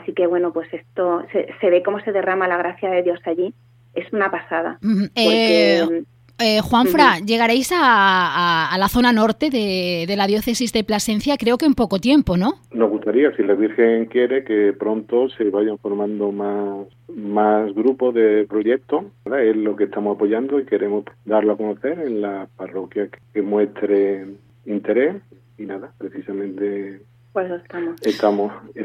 Así 0.00 0.12
que 0.12 0.26
bueno, 0.26 0.52
pues 0.52 0.72
esto 0.72 1.22
se, 1.32 1.70
ve 1.70 1.82
cómo 1.82 2.00
se 2.00 2.12
derrama 2.12 2.48
la 2.48 2.56
gracia 2.56 2.90
de 2.90 3.02
Dios 3.02 3.20
allí. 3.24 3.52
Es 3.94 4.10
una 4.12 4.30
pasada. 4.30 4.78
Eh, 5.14 6.04
eh, 6.38 6.60
Juanfra, 6.62 7.18
llegaréis 7.18 7.70
a, 7.74 8.74
la 8.78 8.88
zona 8.88 9.12
norte 9.12 9.50
de, 9.50 10.12
la 10.16 10.26
diócesis 10.26 10.72
de 10.72 10.82
Plasencia, 10.82 11.36
creo 11.36 11.58
que 11.58 11.66
en 11.66 11.74
poco 11.74 11.98
tiempo, 11.98 12.38
¿no? 12.38 12.54
Nos 12.72 12.90
gustaría, 12.90 13.36
si 13.36 13.42
la 13.42 13.54
Virgen 13.54 14.06
quiere, 14.06 14.44
que 14.44 14.72
pronto 14.72 15.28
se 15.28 15.50
vayan 15.50 15.76
formando 15.76 16.32
más, 16.32 16.86
más 17.14 17.72
grupos 17.74 18.14
de 18.14 18.46
proyectos. 18.48 19.04
Es 19.26 19.56
lo 19.56 19.76
que 19.76 19.84
estamos 19.84 20.16
apoyando 20.16 20.58
y 20.58 20.64
queremos 20.64 21.04
darlo 21.26 21.52
a 21.52 21.56
conocer 21.58 22.00
en 22.00 22.22
la 22.22 22.48
parroquia 22.56 23.08
que 23.34 23.42
muestre 23.42 24.26
interés. 24.64 25.16
Y 25.58 25.66
nada, 25.66 25.92
precisamente 25.98 27.02
pues 27.32 27.50
estamos. 27.50 28.00
Estamos. 28.02 28.52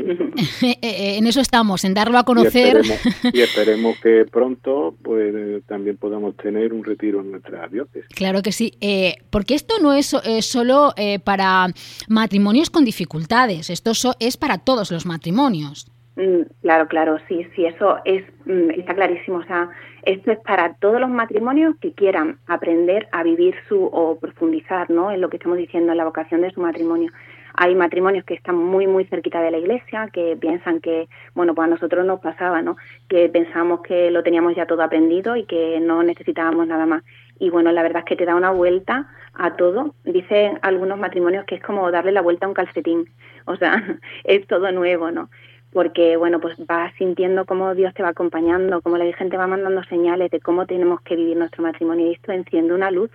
Eh, 0.61 0.77
eh, 0.81 1.17
en 1.17 1.27
eso 1.27 1.39
estamos, 1.39 1.83
en 1.85 1.93
darlo 1.93 2.17
a 2.17 2.23
conocer. 2.23 2.81
Y 3.33 3.41
esperemos, 3.41 3.99
que 4.01 4.25
pronto 4.25 4.95
pues 5.01 5.63
también 5.65 5.97
podamos 5.97 6.35
tener 6.37 6.73
un 6.73 6.83
retiro 6.83 7.21
en 7.21 7.31
nuestra 7.31 7.67
diócesis. 7.67 8.07
Claro 8.15 8.41
que 8.41 8.51
sí, 8.51 8.73
eh, 8.81 9.15
porque 9.29 9.55
esto 9.55 9.75
no 9.81 9.93
es 9.93 10.15
solo 10.41 10.93
para 11.23 11.67
matrimonios 12.07 12.69
con 12.69 12.85
dificultades, 12.85 13.69
esto 13.69 13.91
es 14.19 14.37
para 14.37 14.57
todos 14.59 14.91
los 14.91 15.05
matrimonios. 15.05 15.91
Mm, 16.17 16.49
claro, 16.61 16.87
claro, 16.87 17.17
sí, 17.27 17.45
sí, 17.55 17.65
eso 17.65 17.97
es 18.03 18.23
mm, 18.45 18.71
está 18.71 18.95
clarísimo. 18.95 19.37
O 19.37 19.43
sea, 19.43 19.69
esto 20.01 20.31
es 20.31 20.39
para 20.39 20.73
todos 20.75 20.99
los 20.99 21.09
matrimonios 21.09 21.75
que 21.79 21.93
quieran 21.93 22.39
aprender 22.47 23.07
a 23.11 23.21
vivir 23.23 23.55
su 23.69 23.85
o 23.85 24.17
profundizar, 24.19 24.89
¿no? 24.89 25.11
En 25.11 25.21
lo 25.21 25.29
que 25.29 25.37
estamos 25.37 25.59
diciendo, 25.59 25.91
en 25.91 25.97
la 25.97 26.05
vocación 26.05 26.41
de 26.41 26.51
su 26.51 26.61
matrimonio. 26.61 27.11
Hay 27.59 27.73
matrimonios 27.73 28.23
que 28.23 28.35
están 28.35 28.55
muy, 28.55 28.85
muy 28.85 29.05
cerquita 29.05 29.41
de 29.41 29.49
la 29.49 29.57
iglesia, 29.57 30.09
que 30.13 30.37
piensan 30.39 30.79
que, 30.79 31.09
bueno, 31.33 31.55
pues 31.55 31.65
a 31.65 31.71
nosotros 31.71 32.05
nos 32.05 32.19
pasaba, 32.19 32.61
¿no? 32.61 32.77
Que 33.09 33.29
pensamos 33.29 33.81
que 33.81 34.11
lo 34.11 34.21
teníamos 34.21 34.55
ya 34.55 34.67
todo 34.67 34.83
aprendido 34.83 35.35
y 35.35 35.45
que 35.45 35.79
no 35.79 36.03
necesitábamos 36.03 36.67
nada 36.67 36.85
más. 36.85 37.03
Y 37.39 37.49
bueno, 37.49 37.71
la 37.71 37.81
verdad 37.81 38.03
es 38.03 38.05
que 38.05 38.15
te 38.15 38.25
da 38.25 38.35
una 38.35 38.51
vuelta 38.51 39.09
a 39.33 39.55
todo. 39.55 39.95
Dicen 40.03 40.59
algunos 40.61 40.99
matrimonios 40.99 41.45
que 41.45 41.55
es 41.55 41.63
como 41.63 41.89
darle 41.89 42.11
la 42.11 42.21
vuelta 42.21 42.45
a 42.45 42.49
un 42.49 42.53
calcetín. 42.55 43.09
O 43.45 43.55
sea, 43.55 43.83
es 44.23 44.45
todo 44.45 44.71
nuevo, 44.71 45.09
¿no? 45.09 45.29
porque 45.73 46.15
bueno, 46.17 46.39
pues 46.39 46.55
vas 46.65 46.93
sintiendo 46.97 47.45
cómo 47.45 47.75
Dios 47.75 47.93
te 47.93 48.01
va 48.01 48.09
acompañando, 48.09 48.81
cómo 48.81 48.97
la 48.97 49.03
Virgen 49.05 49.29
te 49.29 49.37
va 49.37 49.47
mandando 49.47 49.83
señales 49.83 50.31
de 50.31 50.39
cómo 50.39 50.65
tenemos 50.65 51.01
que 51.01 51.15
vivir 51.15 51.37
nuestro 51.37 51.61
matrimonio 51.61 52.07
y 52.07 52.13
esto 52.13 52.31
enciende 52.31 52.73
una 52.73 52.89
luz 52.89 53.11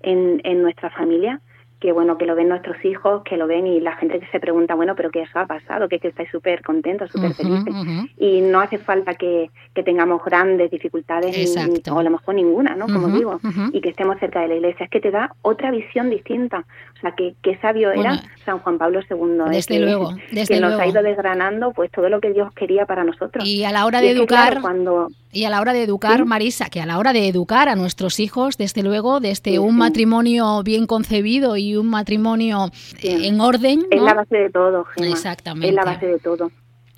en, 0.00 0.40
en 0.44 0.60
nuestra 0.60 0.90
familia 0.90 1.40
que 1.84 1.92
bueno 1.92 2.16
que 2.16 2.24
lo 2.24 2.34
ven 2.34 2.48
nuestros 2.48 2.82
hijos, 2.82 3.22
que 3.24 3.36
lo 3.36 3.46
ven 3.46 3.66
y 3.66 3.78
la 3.78 3.94
gente 3.96 4.18
que 4.18 4.26
se 4.28 4.40
pregunta, 4.40 4.74
bueno, 4.74 4.96
pero 4.96 5.10
¿qué 5.10 5.20
eso 5.20 5.38
ha 5.38 5.46
pasado? 5.46 5.86
Que, 5.86 5.98
que 5.98 6.08
estáis 6.08 6.30
súper 6.30 6.62
contentos, 6.62 7.10
súper 7.10 7.34
felices. 7.34 7.74
Y 8.16 8.40
no 8.40 8.60
hace 8.60 8.78
falta 8.78 9.12
que, 9.16 9.50
que 9.74 9.82
tengamos 9.82 10.24
grandes 10.24 10.70
dificultades, 10.70 11.54
o 11.90 11.98
a 11.98 12.02
lo 12.02 12.10
mejor 12.10 12.36
ninguna, 12.36 12.74
¿no? 12.74 12.86
Como 12.86 13.08
digo, 13.08 13.38
y 13.70 13.82
que 13.82 13.90
estemos 13.90 14.18
cerca 14.18 14.40
de 14.40 14.48
la 14.48 14.54
iglesia. 14.54 14.84
Es 14.84 14.90
que 14.90 15.02
te 15.02 15.10
da 15.10 15.34
otra 15.42 15.70
visión 15.70 16.08
distinta. 16.08 16.64
O 16.96 17.00
sea, 17.02 17.12
que, 17.12 17.34
que 17.42 17.58
sabio 17.58 17.92
era 17.92 18.18
San 18.46 18.60
Juan 18.60 18.78
Pablo 18.78 19.00
II. 19.00 19.42
¿eh? 19.48 19.50
Desde 19.50 19.78
luego, 19.78 20.14
desde 20.32 20.54
que 20.54 20.60
nos 20.62 20.80
ha 20.80 20.86
ido 20.86 21.02
desgranando 21.02 21.72
pues 21.72 21.90
todo 21.90 22.08
lo 22.08 22.18
que 22.18 22.32
Dios 22.32 22.50
quería 22.54 22.86
para 22.86 23.04
nosotros. 23.04 23.46
Y 23.46 23.62
a 23.64 23.72
la 23.72 23.84
hora 23.84 24.00
de 24.00 24.12
educar... 24.12 24.62
cuando 24.62 25.08
y 25.34 25.44
a 25.44 25.50
la 25.50 25.60
hora 25.60 25.72
de 25.72 25.82
educar, 25.82 26.24
Marisa, 26.24 26.70
que 26.70 26.80
a 26.80 26.86
la 26.86 26.98
hora 26.98 27.12
de 27.12 27.28
educar 27.28 27.68
a 27.68 27.74
nuestros 27.74 28.20
hijos, 28.20 28.56
desde 28.56 28.82
luego, 28.82 29.20
desde 29.20 29.58
un 29.58 29.76
matrimonio 29.76 30.62
bien 30.62 30.86
concebido 30.86 31.56
y 31.56 31.76
un 31.76 31.90
matrimonio 31.90 32.70
eh, 33.02 33.26
en 33.26 33.40
orden. 33.40 33.82
Es 33.90 34.00
la 34.00 34.14
base 34.14 34.36
de 34.36 34.50
todo, 34.50 34.86
Exactamente. 34.96 35.68
Es 35.68 35.74
la 35.74 35.84
base 35.84 36.06
de 36.06 36.18
todo. 36.18 36.50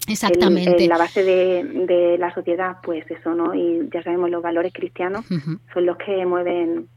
Exactamente. 0.08 0.86
la 0.86 0.98
base 0.98 1.24
de, 1.24 2.16
la 2.18 2.32
sociedad, 2.32 2.76
pues 2.82 3.04
eso, 3.10 3.34
¿no? 3.34 3.54
Y 3.54 3.88
ya 3.92 4.02
sabemos, 4.02 4.30
los 4.30 4.42
valores 4.42 4.72
cristianos 4.72 5.24
son 5.72 5.86
los 5.86 5.96
que 5.96 6.24
mueven 6.26 6.88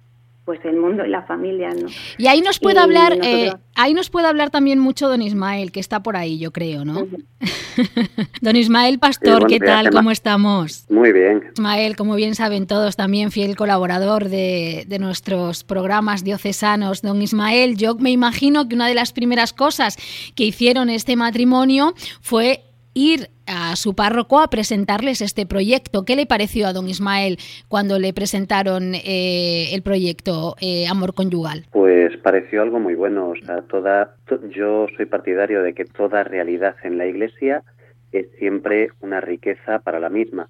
pues 0.49 0.65
el 0.65 0.77
mundo 0.77 1.05
y 1.05 1.09
la 1.09 1.21
familia, 1.21 1.69
¿no? 1.69 1.89
Y 2.17 2.25
ahí 2.25 2.41
nos 2.41 2.59
puede 2.59 2.79
hablar, 2.79 3.19
eh, 3.21 3.53
ahí 3.75 3.93
nos 3.93 4.09
puede 4.09 4.25
hablar 4.25 4.49
también 4.49 4.79
mucho 4.79 5.07
don 5.07 5.21
Ismael, 5.21 5.71
que 5.71 5.79
está 5.79 6.01
por 6.01 6.17
ahí, 6.17 6.39
yo 6.39 6.49
creo, 6.49 6.85
¿no? 6.85 7.05
don 8.41 8.55
Ismael 8.55 8.97
Pastor, 8.97 9.45
¿qué 9.45 9.59
tal? 9.59 9.91
¿Cómo 9.91 10.09
estamos? 10.09 10.85
Muy 10.89 11.13
bien. 11.13 11.43
Ismael, 11.53 11.95
como 11.95 12.15
bien 12.15 12.33
saben 12.33 12.65
todos, 12.65 12.95
también 12.95 13.29
fiel 13.29 13.55
colaborador 13.55 14.27
de, 14.27 14.85
de 14.87 14.97
nuestros 14.97 15.63
programas 15.63 16.23
diocesanos. 16.23 17.03
Don 17.03 17.21
Ismael, 17.21 17.77
yo 17.77 17.93
me 17.93 18.09
imagino 18.09 18.67
que 18.67 18.73
una 18.73 18.87
de 18.87 18.95
las 18.95 19.13
primeras 19.13 19.53
cosas 19.53 19.97
que 20.33 20.45
hicieron 20.45 20.89
este 20.89 21.15
matrimonio 21.15 21.93
fue 22.21 22.63
ir 22.99 23.29
a 23.47 23.75
su 23.75 23.95
párroco 23.95 24.39
a 24.39 24.49
presentarles 24.49 25.21
este 25.21 25.45
proyecto. 25.45 26.03
¿Qué 26.03 26.15
le 26.15 26.25
pareció 26.25 26.67
a 26.67 26.73
don 26.73 26.89
Ismael 26.89 27.37
cuando 27.67 27.97
le 27.97 28.13
presentaron 28.13 28.93
eh, 28.93 29.73
el 29.73 29.81
proyecto 29.81 30.55
eh, 30.59 30.85
Amor 30.87 31.13
Conyugal? 31.13 31.65
Pues 31.71 32.15
pareció 32.17 32.61
algo 32.61 32.79
muy 32.79 32.95
bueno. 32.95 33.29
O 33.29 33.35
sea, 33.45 33.61
toda, 33.61 34.15
yo 34.49 34.87
soy 34.97 35.05
partidario 35.05 35.63
de 35.63 35.73
que 35.73 35.85
toda 35.85 36.23
realidad 36.23 36.75
en 36.83 36.97
la 36.97 37.07
Iglesia 37.07 37.63
es 38.11 38.27
siempre 38.37 38.89
una 38.99 39.21
riqueza 39.21 39.79
para 39.79 39.99
la 39.99 40.09
misma. 40.09 40.49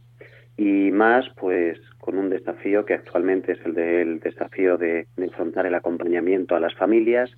Y 0.57 0.91
más, 0.91 1.25
pues, 1.39 1.79
con 1.99 2.17
un 2.17 2.29
desafío 2.29 2.83
que 2.83 2.95
actualmente 2.95 3.53
es 3.53 3.59
el 3.63 3.75
del 3.75 4.19
desafío 4.19 4.77
de, 4.77 5.07
de 5.15 5.25
enfrentar 5.25 5.65
el 5.65 5.75
acompañamiento 5.75 6.55
a 6.55 6.59
las 6.59 6.73
familias, 6.75 7.31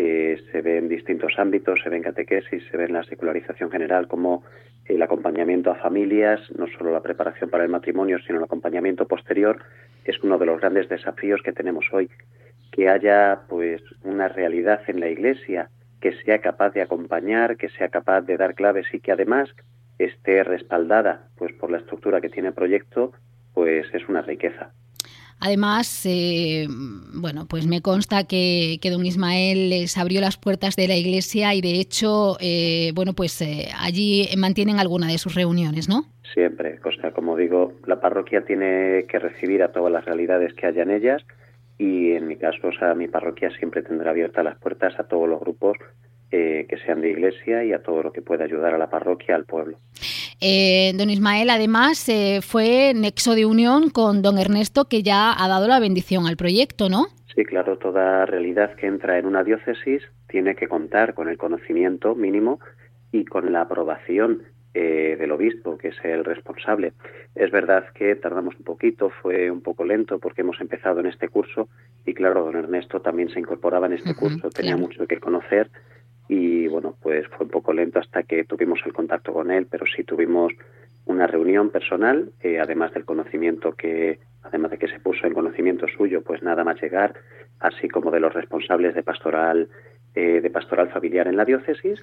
eh, 0.00 0.40
se 0.52 0.62
ve 0.62 0.78
en 0.78 0.88
distintos 0.88 1.32
ámbitos, 1.38 1.80
se 1.82 1.88
ve 1.88 1.96
en 1.96 2.04
catequesis, 2.04 2.62
se 2.70 2.76
ve 2.76 2.84
en 2.84 2.92
la 2.92 3.02
secularización 3.02 3.68
general 3.68 4.06
como 4.06 4.44
el 4.84 5.02
acompañamiento 5.02 5.72
a 5.72 5.74
familias, 5.74 6.40
no 6.56 6.68
solo 6.68 6.92
la 6.92 7.02
preparación 7.02 7.50
para 7.50 7.64
el 7.64 7.70
matrimonio, 7.70 8.20
sino 8.20 8.38
el 8.38 8.44
acompañamiento 8.44 9.08
posterior, 9.08 9.60
es 10.04 10.22
uno 10.22 10.38
de 10.38 10.46
los 10.46 10.60
grandes 10.60 10.88
desafíos 10.88 11.42
que 11.42 11.52
tenemos 11.52 11.84
hoy. 11.92 12.08
Que 12.70 12.88
haya 12.88 13.40
pues 13.48 13.82
una 14.04 14.28
realidad 14.28 14.82
en 14.86 15.00
la 15.00 15.08
Iglesia 15.08 15.68
que 16.00 16.12
sea 16.22 16.38
capaz 16.38 16.70
de 16.70 16.82
acompañar, 16.82 17.56
que 17.56 17.68
sea 17.68 17.88
capaz 17.88 18.20
de 18.20 18.36
dar 18.36 18.54
claves 18.54 18.86
y 18.92 19.00
que 19.00 19.10
además 19.10 19.52
esté 19.98 20.44
respaldada 20.44 21.26
pues 21.36 21.52
por 21.54 21.72
la 21.72 21.78
estructura 21.78 22.20
que 22.20 22.28
tiene 22.28 22.50
el 22.50 22.54
proyecto, 22.54 23.14
pues 23.52 23.92
es 23.92 24.08
una 24.08 24.22
riqueza. 24.22 24.70
Además, 25.40 26.04
eh, 26.04 26.66
bueno, 26.68 27.46
pues 27.48 27.66
me 27.66 27.80
consta 27.80 28.24
que, 28.24 28.78
don 28.90 29.06
Ismael 29.06 29.70
les 29.70 29.96
abrió 29.96 30.20
las 30.20 30.36
puertas 30.36 30.74
de 30.74 30.88
la 30.88 30.96
iglesia 30.96 31.54
y 31.54 31.60
de 31.60 31.80
hecho, 31.80 32.36
eh, 32.40 32.92
bueno, 32.94 33.12
pues 33.12 33.40
eh, 33.40 33.68
allí 33.78 34.28
mantienen 34.36 34.78
alguna 34.78 35.06
de 35.06 35.18
sus 35.18 35.34
reuniones, 35.34 35.88
¿no? 35.88 36.04
Siempre, 36.34 36.80
o 36.84 36.92
sea, 36.92 37.12
como 37.12 37.36
digo, 37.36 37.72
la 37.86 38.00
parroquia 38.00 38.44
tiene 38.44 39.04
que 39.08 39.18
recibir 39.18 39.62
a 39.62 39.72
todas 39.72 39.92
las 39.92 40.04
realidades 40.04 40.54
que 40.54 40.66
haya 40.66 40.82
en 40.82 40.90
ellas 40.90 41.22
y 41.78 42.12
en 42.12 42.26
mi 42.26 42.36
caso, 42.36 42.68
o 42.68 42.72
sea, 42.72 42.94
mi 42.94 43.06
parroquia 43.06 43.50
siempre 43.58 43.82
tendrá 43.82 44.10
abiertas 44.10 44.44
las 44.44 44.58
puertas 44.58 44.98
a 44.98 45.04
todos 45.04 45.28
los 45.28 45.40
grupos 45.40 45.78
eh, 46.30 46.66
que 46.68 46.76
sean 46.76 47.00
de 47.00 47.08
iglesia 47.08 47.64
y 47.64 47.72
a 47.72 47.82
todo 47.82 48.02
lo 48.02 48.12
que 48.12 48.20
pueda 48.20 48.44
ayudar 48.44 48.74
a 48.74 48.78
la 48.78 48.90
parroquia, 48.90 49.34
al 49.34 49.46
pueblo. 49.46 49.78
Eh, 50.42 50.92
don 50.94 51.08
Ismael, 51.08 51.48
además, 51.48 52.06
eh, 52.10 52.40
fue 52.42 52.92
nexo 52.94 53.34
de 53.34 53.46
unión 53.46 53.88
con 53.88 54.20
don 54.20 54.36
Ernesto, 54.36 54.84
que 54.84 55.02
ya 55.02 55.32
ha 55.32 55.48
dado 55.48 55.66
la 55.66 55.80
bendición 55.80 56.26
al 56.26 56.36
proyecto, 56.36 56.90
¿no? 56.90 57.06
Sí, 57.34 57.46
claro, 57.46 57.78
toda 57.78 58.26
realidad 58.26 58.74
que 58.74 58.86
entra 58.86 59.18
en 59.18 59.24
una 59.24 59.42
diócesis 59.42 60.02
tiene 60.28 60.54
que 60.54 60.68
contar 60.68 61.14
con 61.14 61.30
el 61.30 61.38
conocimiento 61.38 62.14
mínimo 62.14 62.60
y 63.10 63.24
con 63.24 63.50
la 63.50 63.62
aprobación 63.62 64.42
del 64.74 65.32
obispo, 65.32 65.76
que 65.76 65.88
es 65.88 65.96
el 66.04 66.24
responsable. 66.24 66.92
Es 67.34 67.50
verdad 67.50 67.86
que 67.94 68.14
tardamos 68.14 68.54
un 68.54 68.62
poquito, 68.62 69.10
fue 69.10 69.50
un 69.50 69.60
poco 69.60 69.84
lento 69.84 70.20
porque 70.20 70.42
hemos 70.42 70.60
empezado 70.60 71.00
en 71.00 71.06
este 71.06 71.28
curso 71.28 71.68
y 72.06 72.14
claro, 72.14 72.44
don 72.44 72.54
Ernesto 72.54 73.00
también 73.00 73.28
se 73.30 73.40
incorporaba 73.40 73.86
en 73.86 73.94
este 73.94 74.14
curso, 74.14 74.50
tenía 74.50 74.76
mucho 74.76 75.04
que 75.08 75.18
conocer 75.18 75.68
y 76.28 76.68
bueno, 76.68 76.94
pues 77.02 77.26
fue 77.28 77.46
un 77.46 77.50
poco 77.50 77.72
lento 77.72 77.98
hasta 77.98 78.22
que 78.22 78.44
tuvimos 78.44 78.80
el 78.84 78.92
contacto 78.92 79.32
con 79.32 79.50
él, 79.50 79.66
pero 79.70 79.86
sí 79.86 80.04
tuvimos 80.04 80.52
una 81.06 81.26
reunión 81.26 81.70
personal, 81.70 82.30
eh, 82.42 82.60
además 82.60 82.92
del 82.92 83.06
conocimiento 83.06 83.72
que, 83.72 84.18
además 84.42 84.70
de 84.72 84.78
que 84.78 84.88
se 84.88 85.00
puso 85.00 85.26
en 85.26 85.32
conocimiento 85.32 85.86
suyo, 85.88 86.22
pues 86.22 86.42
nada 86.42 86.64
más 86.64 86.80
llegar, 86.82 87.14
así 87.60 87.88
como 87.88 88.10
de 88.10 88.20
los 88.20 88.34
responsables 88.34 88.94
de 88.94 89.02
pastoral 89.02 89.68
eh, 90.14 90.40
de 90.40 90.50
pastoral 90.50 90.88
familiar 90.90 91.28
en 91.28 91.36
la 91.36 91.44
diócesis. 91.44 92.00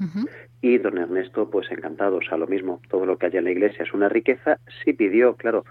Y 0.61 0.77
don 0.77 0.97
Ernesto 0.97 1.49
pues 1.49 1.69
encantado, 1.71 2.17
o 2.17 2.21
sea 2.21 2.37
lo 2.37 2.47
mismo, 2.47 2.79
todo 2.87 3.05
lo 3.05 3.17
que 3.17 3.25
haya 3.25 3.39
en 3.39 3.45
la 3.45 3.51
iglesia 3.51 3.83
es 3.83 3.93
una 3.93 4.07
riqueza, 4.07 4.59
sí 4.83 4.93
pidió, 4.93 5.35
claro, 5.35 5.65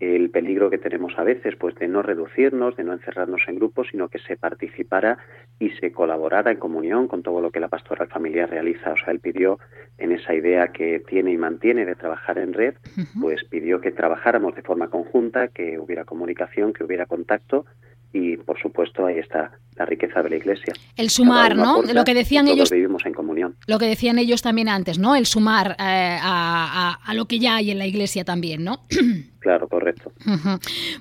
el 0.00 0.30
peligro 0.30 0.70
que 0.70 0.78
tenemos 0.78 1.18
a 1.18 1.24
veces, 1.24 1.56
pues 1.56 1.74
de 1.74 1.88
no 1.88 2.02
reducirnos, 2.02 2.76
de 2.76 2.84
no 2.84 2.92
encerrarnos 2.92 3.42
en 3.48 3.56
grupos, 3.56 3.88
sino 3.90 4.08
que 4.08 4.18
se 4.20 4.36
participara 4.36 5.18
y 5.58 5.70
se 5.70 5.90
colaborara 5.90 6.52
en 6.52 6.58
comunión 6.58 7.08
con 7.08 7.22
todo 7.22 7.40
lo 7.40 7.50
que 7.50 7.60
la 7.60 7.68
pastoral 7.68 8.08
familiar 8.08 8.48
realiza. 8.48 8.92
O 8.92 8.96
sea, 8.96 9.12
él 9.12 9.20
pidió 9.20 9.58
en 9.98 10.12
esa 10.12 10.34
idea 10.34 10.68
que 10.68 11.00
tiene 11.00 11.32
y 11.32 11.36
mantiene 11.36 11.84
de 11.84 11.96
trabajar 11.96 12.38
en 12.38 12.52
red, 12.52 12.74
pues 13.20 13.44
pidió 13.44 13.80
que 13.80 13.90
trabajáramos 13.90 14.54
de 14.54 14.62
forma 14.62 14.88
conjunta, 14.88 15.48
que 15.48 15.78
hubiera 15.78 16.04
comunicación, 16.04 16.72
que 16.72 16.84
hubiera 16.84 17.06
contacto 17.06 17.66
y 18.12 18.36
por 18.36 18.60
supuesto 18.60 19.06
ahí 19.06 19.18
está 19.18 19.52
la 19.76 19.84
riqueza 19.84 20.22
de 20.22 20.30
la 20.30 20.36
iglesia. 20.36 20.72
El 20.96 21.10
sumar, 21.10 21.56
¿no? 21.56 21.82
Lo 21.82 22.04
que 22.04 22.14
decían 22.14 22.48
ellos. 22.48 22.70
vivimos 22.70 23.04
en 23.06 23.12
comunión. 23.14 23.56
Lo 23.66 23.78
que 23.78 23.86
decían 23.86 24.18
ellos 24.18 24.42
también 24.42 24.68
antes, 24.68 24.98
¿no? 24.98 25.14
El 25.14 25.26
sumar 25.26 25.76
eh, 25.78 26.18
a, 26.20 26.98
a, 27.04 27.14
lo 27.14 27.26
que 27.26 27.38
ya 27.38 27.56
hay 27.56 27.70
en 27.70 27.78
la 27.78 27.86
iglesia 27.86 28.24
también, 28.24 28.64
¿no? 28.64 28.80
claro, 29.38 29.68
correcto. 29.68 30.12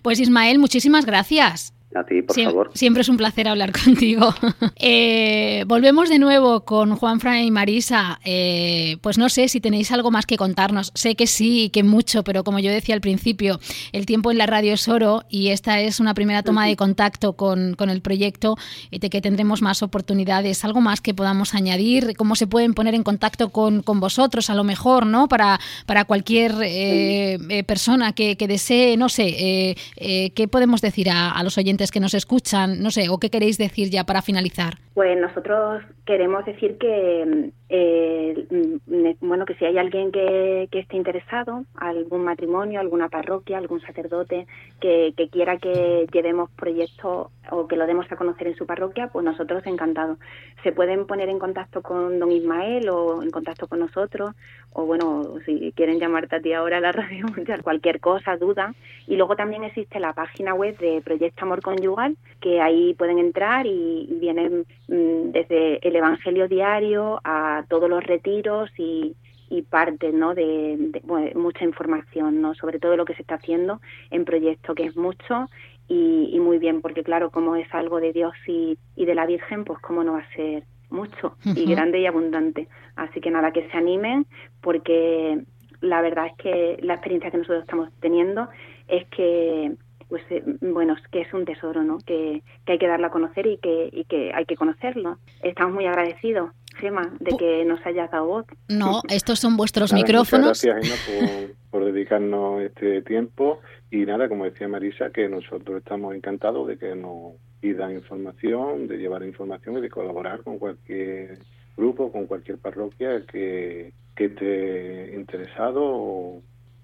Pues 0.01 0.19
Ismael, 0.19 0.59
muchísimas 0.59 1.05
gracias. 1.05 1.73
A 1.97 2.03
ti, 2.03 2.21
por 2.21 2.39
favor. 2.39 2.71
Siempre 2.75 3.01
es 3.01 3.09
un 3.09 3.17
placer 3.17 3.47
hablar 3.47 3.71
contigo. 3.83 4.33
Eh, 4.75 5.63
volvemos 5.65 6.09
de 6.09 6.19
nuevo 6.19 6.63
con 6.63 6.95
Juan 6.95 7.19
Fran 7.19 7.43
y 7.43 7.49
Marisa. 7.49 8.19
Eh, 8.23 8.97
pues 9.01 9.17
no 9.17 9.29
sé 9.29 9.47
si 9.47 9.59
tenéis 9.59 9.91
algo 9.91 10.11
más 10.11 10.27
que 10.27 10.37
contarnos. 10.37 10.91
Sé 10.93 11.15
que 11.15 11.25
sí, 11.25 11.69
que 11.71 11.81
mucho, 11.81 12.23
pero 12.23 12.43
como 12.43 12.59
yo 12.59 12.69
decía 12.71 12.93
al 12.93 13.01
principio, 13.01 13.59
el 13.93 14.05
tiempo 14.05 14.29
en 14.29 14.37
la 14.37 14.45
radio 14.45 14.73
es 14.73 14.87
oro 14.87 15.23
y 15.27 15.47
esta 15.47 15.79
es 15.79 15.99
una 15.99 16.13
primera 16.13 16.43
toma 16.43 16.67
de 16.67 16.75
contacto 16.75 17.33
con, 17.33 17.75
el 17.79 18.01
proyecto 18.01 18.57
y 18.91 18.99
de 18.99 19.09
que 19.09 19.21
tendremos 19.21 19.63
más 19.63 19.81
oportunidades. 19.81 20.63
Algo 20.63 20.81
más 20.81 21.01
que 21.01 21.15
podamos 21.15 21.55
añadir, 21.55 22.15
cómo 22.15 22.35
se 22.35 22.45
pueden 22.45 22.75
poner 22.75 22.93
en 22.93 23.03
contacto 23.03 23.49
con, 23.49 23.81
vosotros, 23.85 24.51
a 24.51 24.55
lo 24.55 24.63
mejor, 24.63 25.07
¿no? 25.07 25.27
Para, 25.27 25.59
para 25.87 26.05
cualquier 26.05 26.53
eh, 26.61 27.63
persona 27.65 28.13
que, 28.13 28.35
desee, 28.35 28.97
no 28.97 29.09
sé, 29.09 29.75
¿qué 29.97 30.47
podemos 30.47 30.81
decir 30.81 31.09
a 31.09 31.41
los 31.41 31.57
oyentes? 31.57 31.86
Que 31.91 31.99
nos 31.99 32.13
escuchan, 32.13 32.81
no 32.81 32.91
sé, 32.91 33.09
o 33.09 33.17
qué 33.17 33.29
queréis 33.29 33.57
decir 33.57 33.89
ya 33.89 34.03
para 34.05 34.21
finalizar. 34.21 34.75
Pues 34.93 35.19
nosotros 35.19 35.83
queremos 36.05 36.45
decir 36.45 36.77
que, 36.77 37.51
eh, 37.69 38.47
mm, 38.49 39.27
bueno, 39.27 39.45
que 39.45 39.55
si 39.55 39.65
hay 39.65 39.77
alguien 39.77 40.11
que, 40.11 40.67
que, 40.71 40.79
esté 40.79 40.97
interesado, 40.97 41.63
algún 41.75 42.23
matrimonio, 42.23 42.79
alguna 42.79 43.09
parroquia, 43.09 43.57
algún 43.57 43.81
sacerdote 43.81 44.47
que, 44.79 45.13
que 45.15 45.29
quiera 45.29 45.57
que 45.57 46.07
llevemos 46.11 46.49
proyectos 46.51 47.27
o 47.51 47.67
que 47.67 47.75
lo 47.75 47.87
demos 47.87 48.11
a 48.11 48.15
conocer 48.15 48.47
en 48.47 48.55
su 48.55 48.65
parroquia, 48.65 49.09
pues 49.09 49.25
nosotros 49.25 49.65
encantados. 49.65 50.17
Se 50.63 50.71
pueden 50.71 51.05
poner 51.05 51.29
en 51.29 51.39
contacto 51.39 51.81
con 51.81 52.19
don 52.19 52.31
Ismael 52.31 52.89
o 52.89 53.21
en 53.21 53.31
contacto 53.31 53.67
con 53.67 53.79
nosotros, 53.79 54.31
o 54.73 54.85
bueno, 54.85 55.35
si 55.45 55.71
quieren 55.73 55.99
llamarte 55.99 56.35
a 56.35 56.41
ti 56.41 56.53
ahora 56.53 56.77
a 56.77 56.81
la 56.81 56.91
radio, 56.93 57.25
cualquier 57.63 57.99
cosa, 57.99 58.37
duda. 58.37 58.73
Y 59.07 59.15
luego 59.15 59.35
también 59.35 59.63
existe 59.63 59.99
la 59.99 60.13
página 60.13 60.53
web 60.53 60.77
de 60.77 61.01
Proyecto 61.01 61.45
Amor 61.45 61.61
Conyugal, 61.61 62.17
que 62.41 62.61
ahí 62.61 62.93
pueden 62.93 63.19
entrar 63.19 63.65
y, 63.65 64.07
vienen 64.19 64.65
mm, 64.87 65.31
desde 65.31 65.87
el 65.87 65.95
Evangelio 65.95 66.47
Diario 66.47 67.19
a 67.23 67.63
todos 67.69 67.89
los 67.89 68.03
retiros 68.03 68.69
y, 68.77 69.15
y 69.49 69.61
parte 69.61 70.11
¿no? 70.11 70.33
de, 70.33 71.01
mucha 71.35 71.63
información 71.63 72.41
¿no? 72.41 72.53
sobre 72.55 72.79
todo 72.79 72.97
lo 72.97 73.05
que 73.05 73.13
se 73.15 73.21
está 73.21 73.35
haciendo 73.35 73.79
en 74.11 74.25
proyecto 74.25 74.75
que 74.75 74.85
es 74.85 74.95
mucho 74.95 75.49
y, 75.89 76.39
muy 76.39 76.57
bien, 76.57 76.81
porque 76.81 77.03
claro, 77.03 77.29
como 77.29 77.55
es 77.55 77.73
algo 77.73 77.99
de 77.99 78.11
Dios 78.11 78.33
y, 78.45 78.77
de 78.95 79.15
la 79.15 79.25
Virgen, 79.25 79.63
pues 79.63 79.79
cómo 79.79 80.03
no 80.03 80.13
va 80.13 80.19
a 80.19 80.35
ser 80.35 80.63
mucho 80.89 81.35
y 81.43 81.65
grande 81.65 81.99
y 81.99 82.05
abundante. 82.05 82.67
Así 82.95 83.21
que 83.21 83.31
nada, 83.31 83.51
que 83.51 83.69
se 83.69 83.77
animen, 83.77 84.25
porque 84.61 85.41
la 85.81 86.01
verdad 86.01 86.27
es 86.27 86.33
que 86.37 86.77
la 86.81 86.95
experiencia 86.95 87.31
que 87.31 87.37
nosotros 87.37 87.63
estamos 87.63 87.89
teniendo 87.99 88.49
es 88.87 89.07
que 89.09 89.75
pues 90.09 90.23
eh, 90.29 90.43
bueno, 90.61 90.95
que 91.11 91.21
es 91.21 91.33
un 91.33 91.45
tesoro, 91.45 91.83
¿no? 91.83 91.97
Que, 91.99 92.41
que, 92.65 92.73
hay 92.73 92.79
que 92.79 92.87
darlo 92.87 93.07
a 93.07 93.11
conocer 93.11 93.45
y 93.45 93.57
que, 93.57 93.89
y 93.91 94.05
que 94.05 94.31
hay 94.33 94.45
que 94.45 94.55
conocerlo. 94.55 95.17
Estamos 95.43 95.73
muy 95.73 95.85
agradecidos, 95.85 96.51
Gema, 96.77 97.13
de 97.19 97.35
que 97.37 97.65
nos 97.65 97.85
hayas 97.85 98.09
dado 98.11 98.25
voz. 98.25 98.45
No, 98.69 99.01
estos 99.09 99.39
son 99.39 99.57
vuestros 99.57 99.93
micrófonos. 99.93 100.63
gracias, 100.63 100.99
Gema, 101.05 101.27
por, 101.27 101.55
dedicarnos 101.97 102.61
este 102.61 103.01
tiempo. 103.01 103.59
Y 103.89 104.05
nada, 104.05 104.29
como 104.29 104.45
decía 104.45 104.67
Marisa, 104.67 105.09
que 105.09 105.27
nosotros 105.27 105.79
estamos 105.79 106.15
encantados 106.15 106.67
de 106.67 106.77
que 106.77 106.95
nos 106.95 107.33
pidan 107.59 107.93
información, 107.95 108.87
de 108.87 108.97
llevar 108.97 109.23
información 109.23 109.77
y 109.77 109.81
de 109.81 109.89
colaborar 109.89 110.43
con 110.43 110.59
cualquier 110.59 111.39
grupo, 111.75 112.11
con 112.11 112.27
cualquier 112.27 112.57
parroquia 112.59 113.25
que, 113.25 113.93
que 114.15 114.25
esté 114.25 115.15
interesado 115.15 115.81
o 115.83 116.41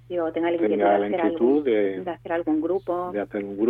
o 0.10 0.32
tenga 0.32 0.52
la 0.52 0.58
inquietud, 1.08 1.64
de, 1.64 2.04
hacer 2.06 2.34
algún 2.34 2.62
grupo, 2.62 3.12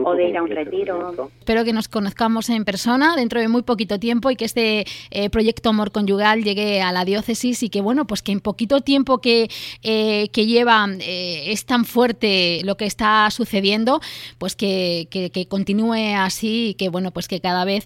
o 0.05 0.15
de 0.15 0.29
ir 0.29 0.37
a 0.37 0.43
un 0.43 0.49
retiro. 0.49 1.29
Espero 1.39 1.63
que 1.63 1.73
nos 1.73 1.87
conozcamos 1.87 2.49
en 2.49 2.65
persona 2.65 3.15
dentro 3.15 3.39
de 3.39 3.47
muy 3.47 3.61
poquito 3.61 3.99
tiempo 3.99 4.31
y 4.31 4.35
que 4.35 4.45
este 4.45 4.85
eh, 5.11 5.29
proyecto 5.29 5.69
Amor 5.69 5.91
Conyugal 5.91 6.43
llegue 6.43 6.81
a 6.81 6.91
la 6.91 7.05
diócesis 7.05 7.63
y 7.63 7.69
que 7.69 7.81
bueno, 7.81 8.05
pues 8.07 8.21
que 8.21 8.31
en 8.31 8.39
poquito 8.39 8.81
tiempo 8.81 9.19
que, 9.19 9.49
eh, 9.83 10.29
que 10.29 10.45
lleva 10.45 10.87
eh, 10.99 11.51
es 11.51 11.65
tan 11.65 11.85
fuerte 11.85 12.61
lo 12.63 12.75
que 12.77 12.85
está 12.85 13.29
sucediendo, 13.31 14.01
pues 14.37 14.55
que, 14.55 15.07
que, 15.09 15.47
continúe 15.47 16.15
así 16.17 16.69
y 16.69 16.73
que 16.73 16.89
bueno, 16.89 17.11
pues 17.11 17.27
que 17.27 17.39
cada 17.39 17.65
vez 17.65 17.85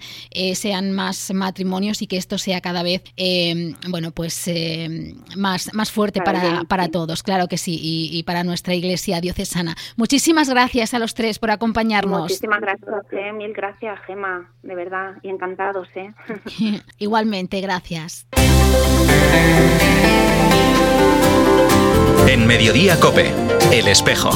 sean 0.53 0.91
más 0.91 1.33
matrimonios 1.33 2.01
y 2.01 2.07
que 2.07 2.17
esto 2.17 2.38
sea 2.38 2.62
cada 2.62 2.83
vez 2.83 3.03
bueno, 3.89 4.12
pues 4.12 4.49
más, 5.36 5.73
más 5.73 5.91
fuerte 5.91 6.21
para, 6.21 6.63
para, 6.63 6.88
todos, 6.88 7.23
claro 7.23 7.47
que 7.47 7.57
sí, 7.57 7.79
y, 7.81 8.17
y 8.17 8.23
para 8.23 8.37
nuestra 8.43 8.73
iglesia 8.73 9.21
diocesana. 9.21 9.76
Muchísimas 9.95 10.50
gracias 10.50 10.93
a 10.93 11.00
los 11.00 11.13
tres 11.13 11.39
por 11.39 11.52
acompañarnos. 11.52 12.21
Muchísimas 12.21 12.62
gracias 12.62 12.89
a 12.89 13.34
mil 13.34 13.54
gracias, 13.54 14.00
Gema, 14.06 14.52
de 14.63 14.76
verdad, 14.76 15.15
y 15.23 15.30
encantados, 15.30 15.88
¿eh? 15.95 16.13
Igualmente, 16.97 17.62
gracias. 17.62 18.28
En 22.28 22.45
Mediodía 22.45 23.00
Cope, 23.00 23.32
El 23.71 23.88
Espejo. 23.88 24.32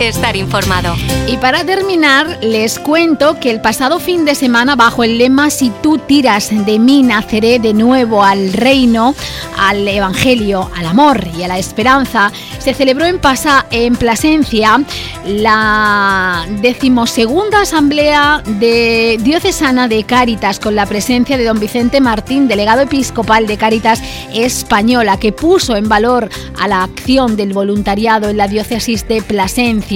Estar 0.00 0.36
informado. 0.36 0.94
Y 1.26 1.38
para 1.38 1.64
terminar, 1.64 2.38
les 2.40 2.78
cuento 2.78 3.40
que 3.40 3.50
el 3.50 3.60
pasado 3.60 3.98
fin 3.98 4.24
de 4.24 4.36
semana, 4.36 4.76
bajo 4.76 5.02
el 5.02 5.18
lema 5.18 5.50
Si 5.50 5.70
tú 5.82 5.98
tiras 5.98 6.50
de 6.50 6.78
mí, 6.78 7.02
naceré 7.02 7.58
de 7.58 7.74
nuevo 7.74 8.22
al 8.22 8.52
reino, 8.52 9.16
al 9.58 9.86
evangelio, 9.88 10.70
al 10.76 10.86
amor 10.86 11.26
y 11.36 11.42
a 11.42 11.48
la 11.48 11.58
esperanza, 11.58 12.30
se 12.60 12.74
celebró 12.74 13.06
en, 13.06 13.18
Pasa, 13.18 13.66
en 13.72 13.96
Plasencia 13.96 14.80
la 15.26 16.46
decimosegunda 16.60 17.62
asamblea 17.62 18.40
de 18.46 19.18
diocesana 19.20 19.88
de 19.88 20.04
Cáritas 20.04 20.60
con 20.60 20.76
la 20.76 20.86
presencia 20.86 21.36
de 21.36 21.44
don 21.44 21.58
Vicente 21.58 22.00
Martín, 22.00 22.46
delegado 22.46 22.82
episcopal 22.82 23.48
de 23.48 23.56
Cáritas 23.56 24.00
española, 24.32 25.18
que 25.18 25.32
puso 25.32 25.74
en 25.74 25.88
valor 25.88 26.30
a 26.58 26.68
la 26.68 26.84
acción 26.84 27.36
del 27.36 27.52
voluntariado 27.52 28.28
en 28.28 28.36
la 28.36 28.46
diócesis 28.46 29.06
de 29.08 29.22
Plasencia. 29.22 29.87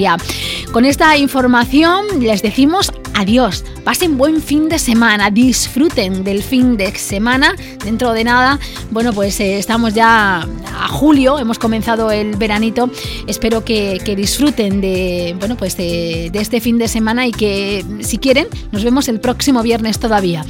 Con 0.71 0.85
esta 0.85 1.17
información 1.17 2.05
les 2.19 2.41
decimos 2.41 2.91
adiós, 3.13 3.63
pasen 3.83 4.17
buen 4.17 4.41
fin 4.41 4.69
de 4.69 4.79
semana, 4.79 5.29
disfruten 5.29 6.23
del 6.23 6.41
fin 6.41 6.77
de 6.77 6.95
semana. 6.95 7.55
Dentro 7.85 8.11
de 8.13 8.23
nada, 8.23 8.59
bueno, 8.89 9.13
pues 9.13 9.39
eh, 9.39 9.59
estamos 9.59 9.93
ya 9.93 10.39
a 10.39 10.87
julio, 10.87 11.37
hemos 11.37 11.59
comenzado 11.59 12.09
el 12.09 12.35
veranito. 12.37 12.89
Espero 13.27 13.63
que, 13.63 14.01
disfruten 14.17 14.81
de, 14.81 15.35
bueno, 15.37 15.55
pues 15.57 15.77
de, 15.77 16.31
este 16.33 16.59
fin 16.59 16.79
de 16.79 16.87
semana 16.87 17.27
y 17.27 17.31
que 17.31 17.85
si 18.01 18.17
quieren 18.17 18.47
nos 18.71 18.83
vemos 18.83 19.07
el 19.07 19.19
próximo 19.19 19.61
viernes 19.61 19.99
todavía. 19.99 20.43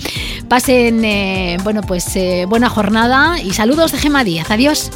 Pasen, 0.48 1.02
bueno, 1.64 1.82
pues 1.82 2.18
buena 2.48 2.70
jornada 2.70 3.42
y 3.42 3.52
saludos 3.52 3.92
de 3.92 3.98
Gema 3.98 4.24
Díaz. 4.24 4.50
Adiós. 4.52 4.90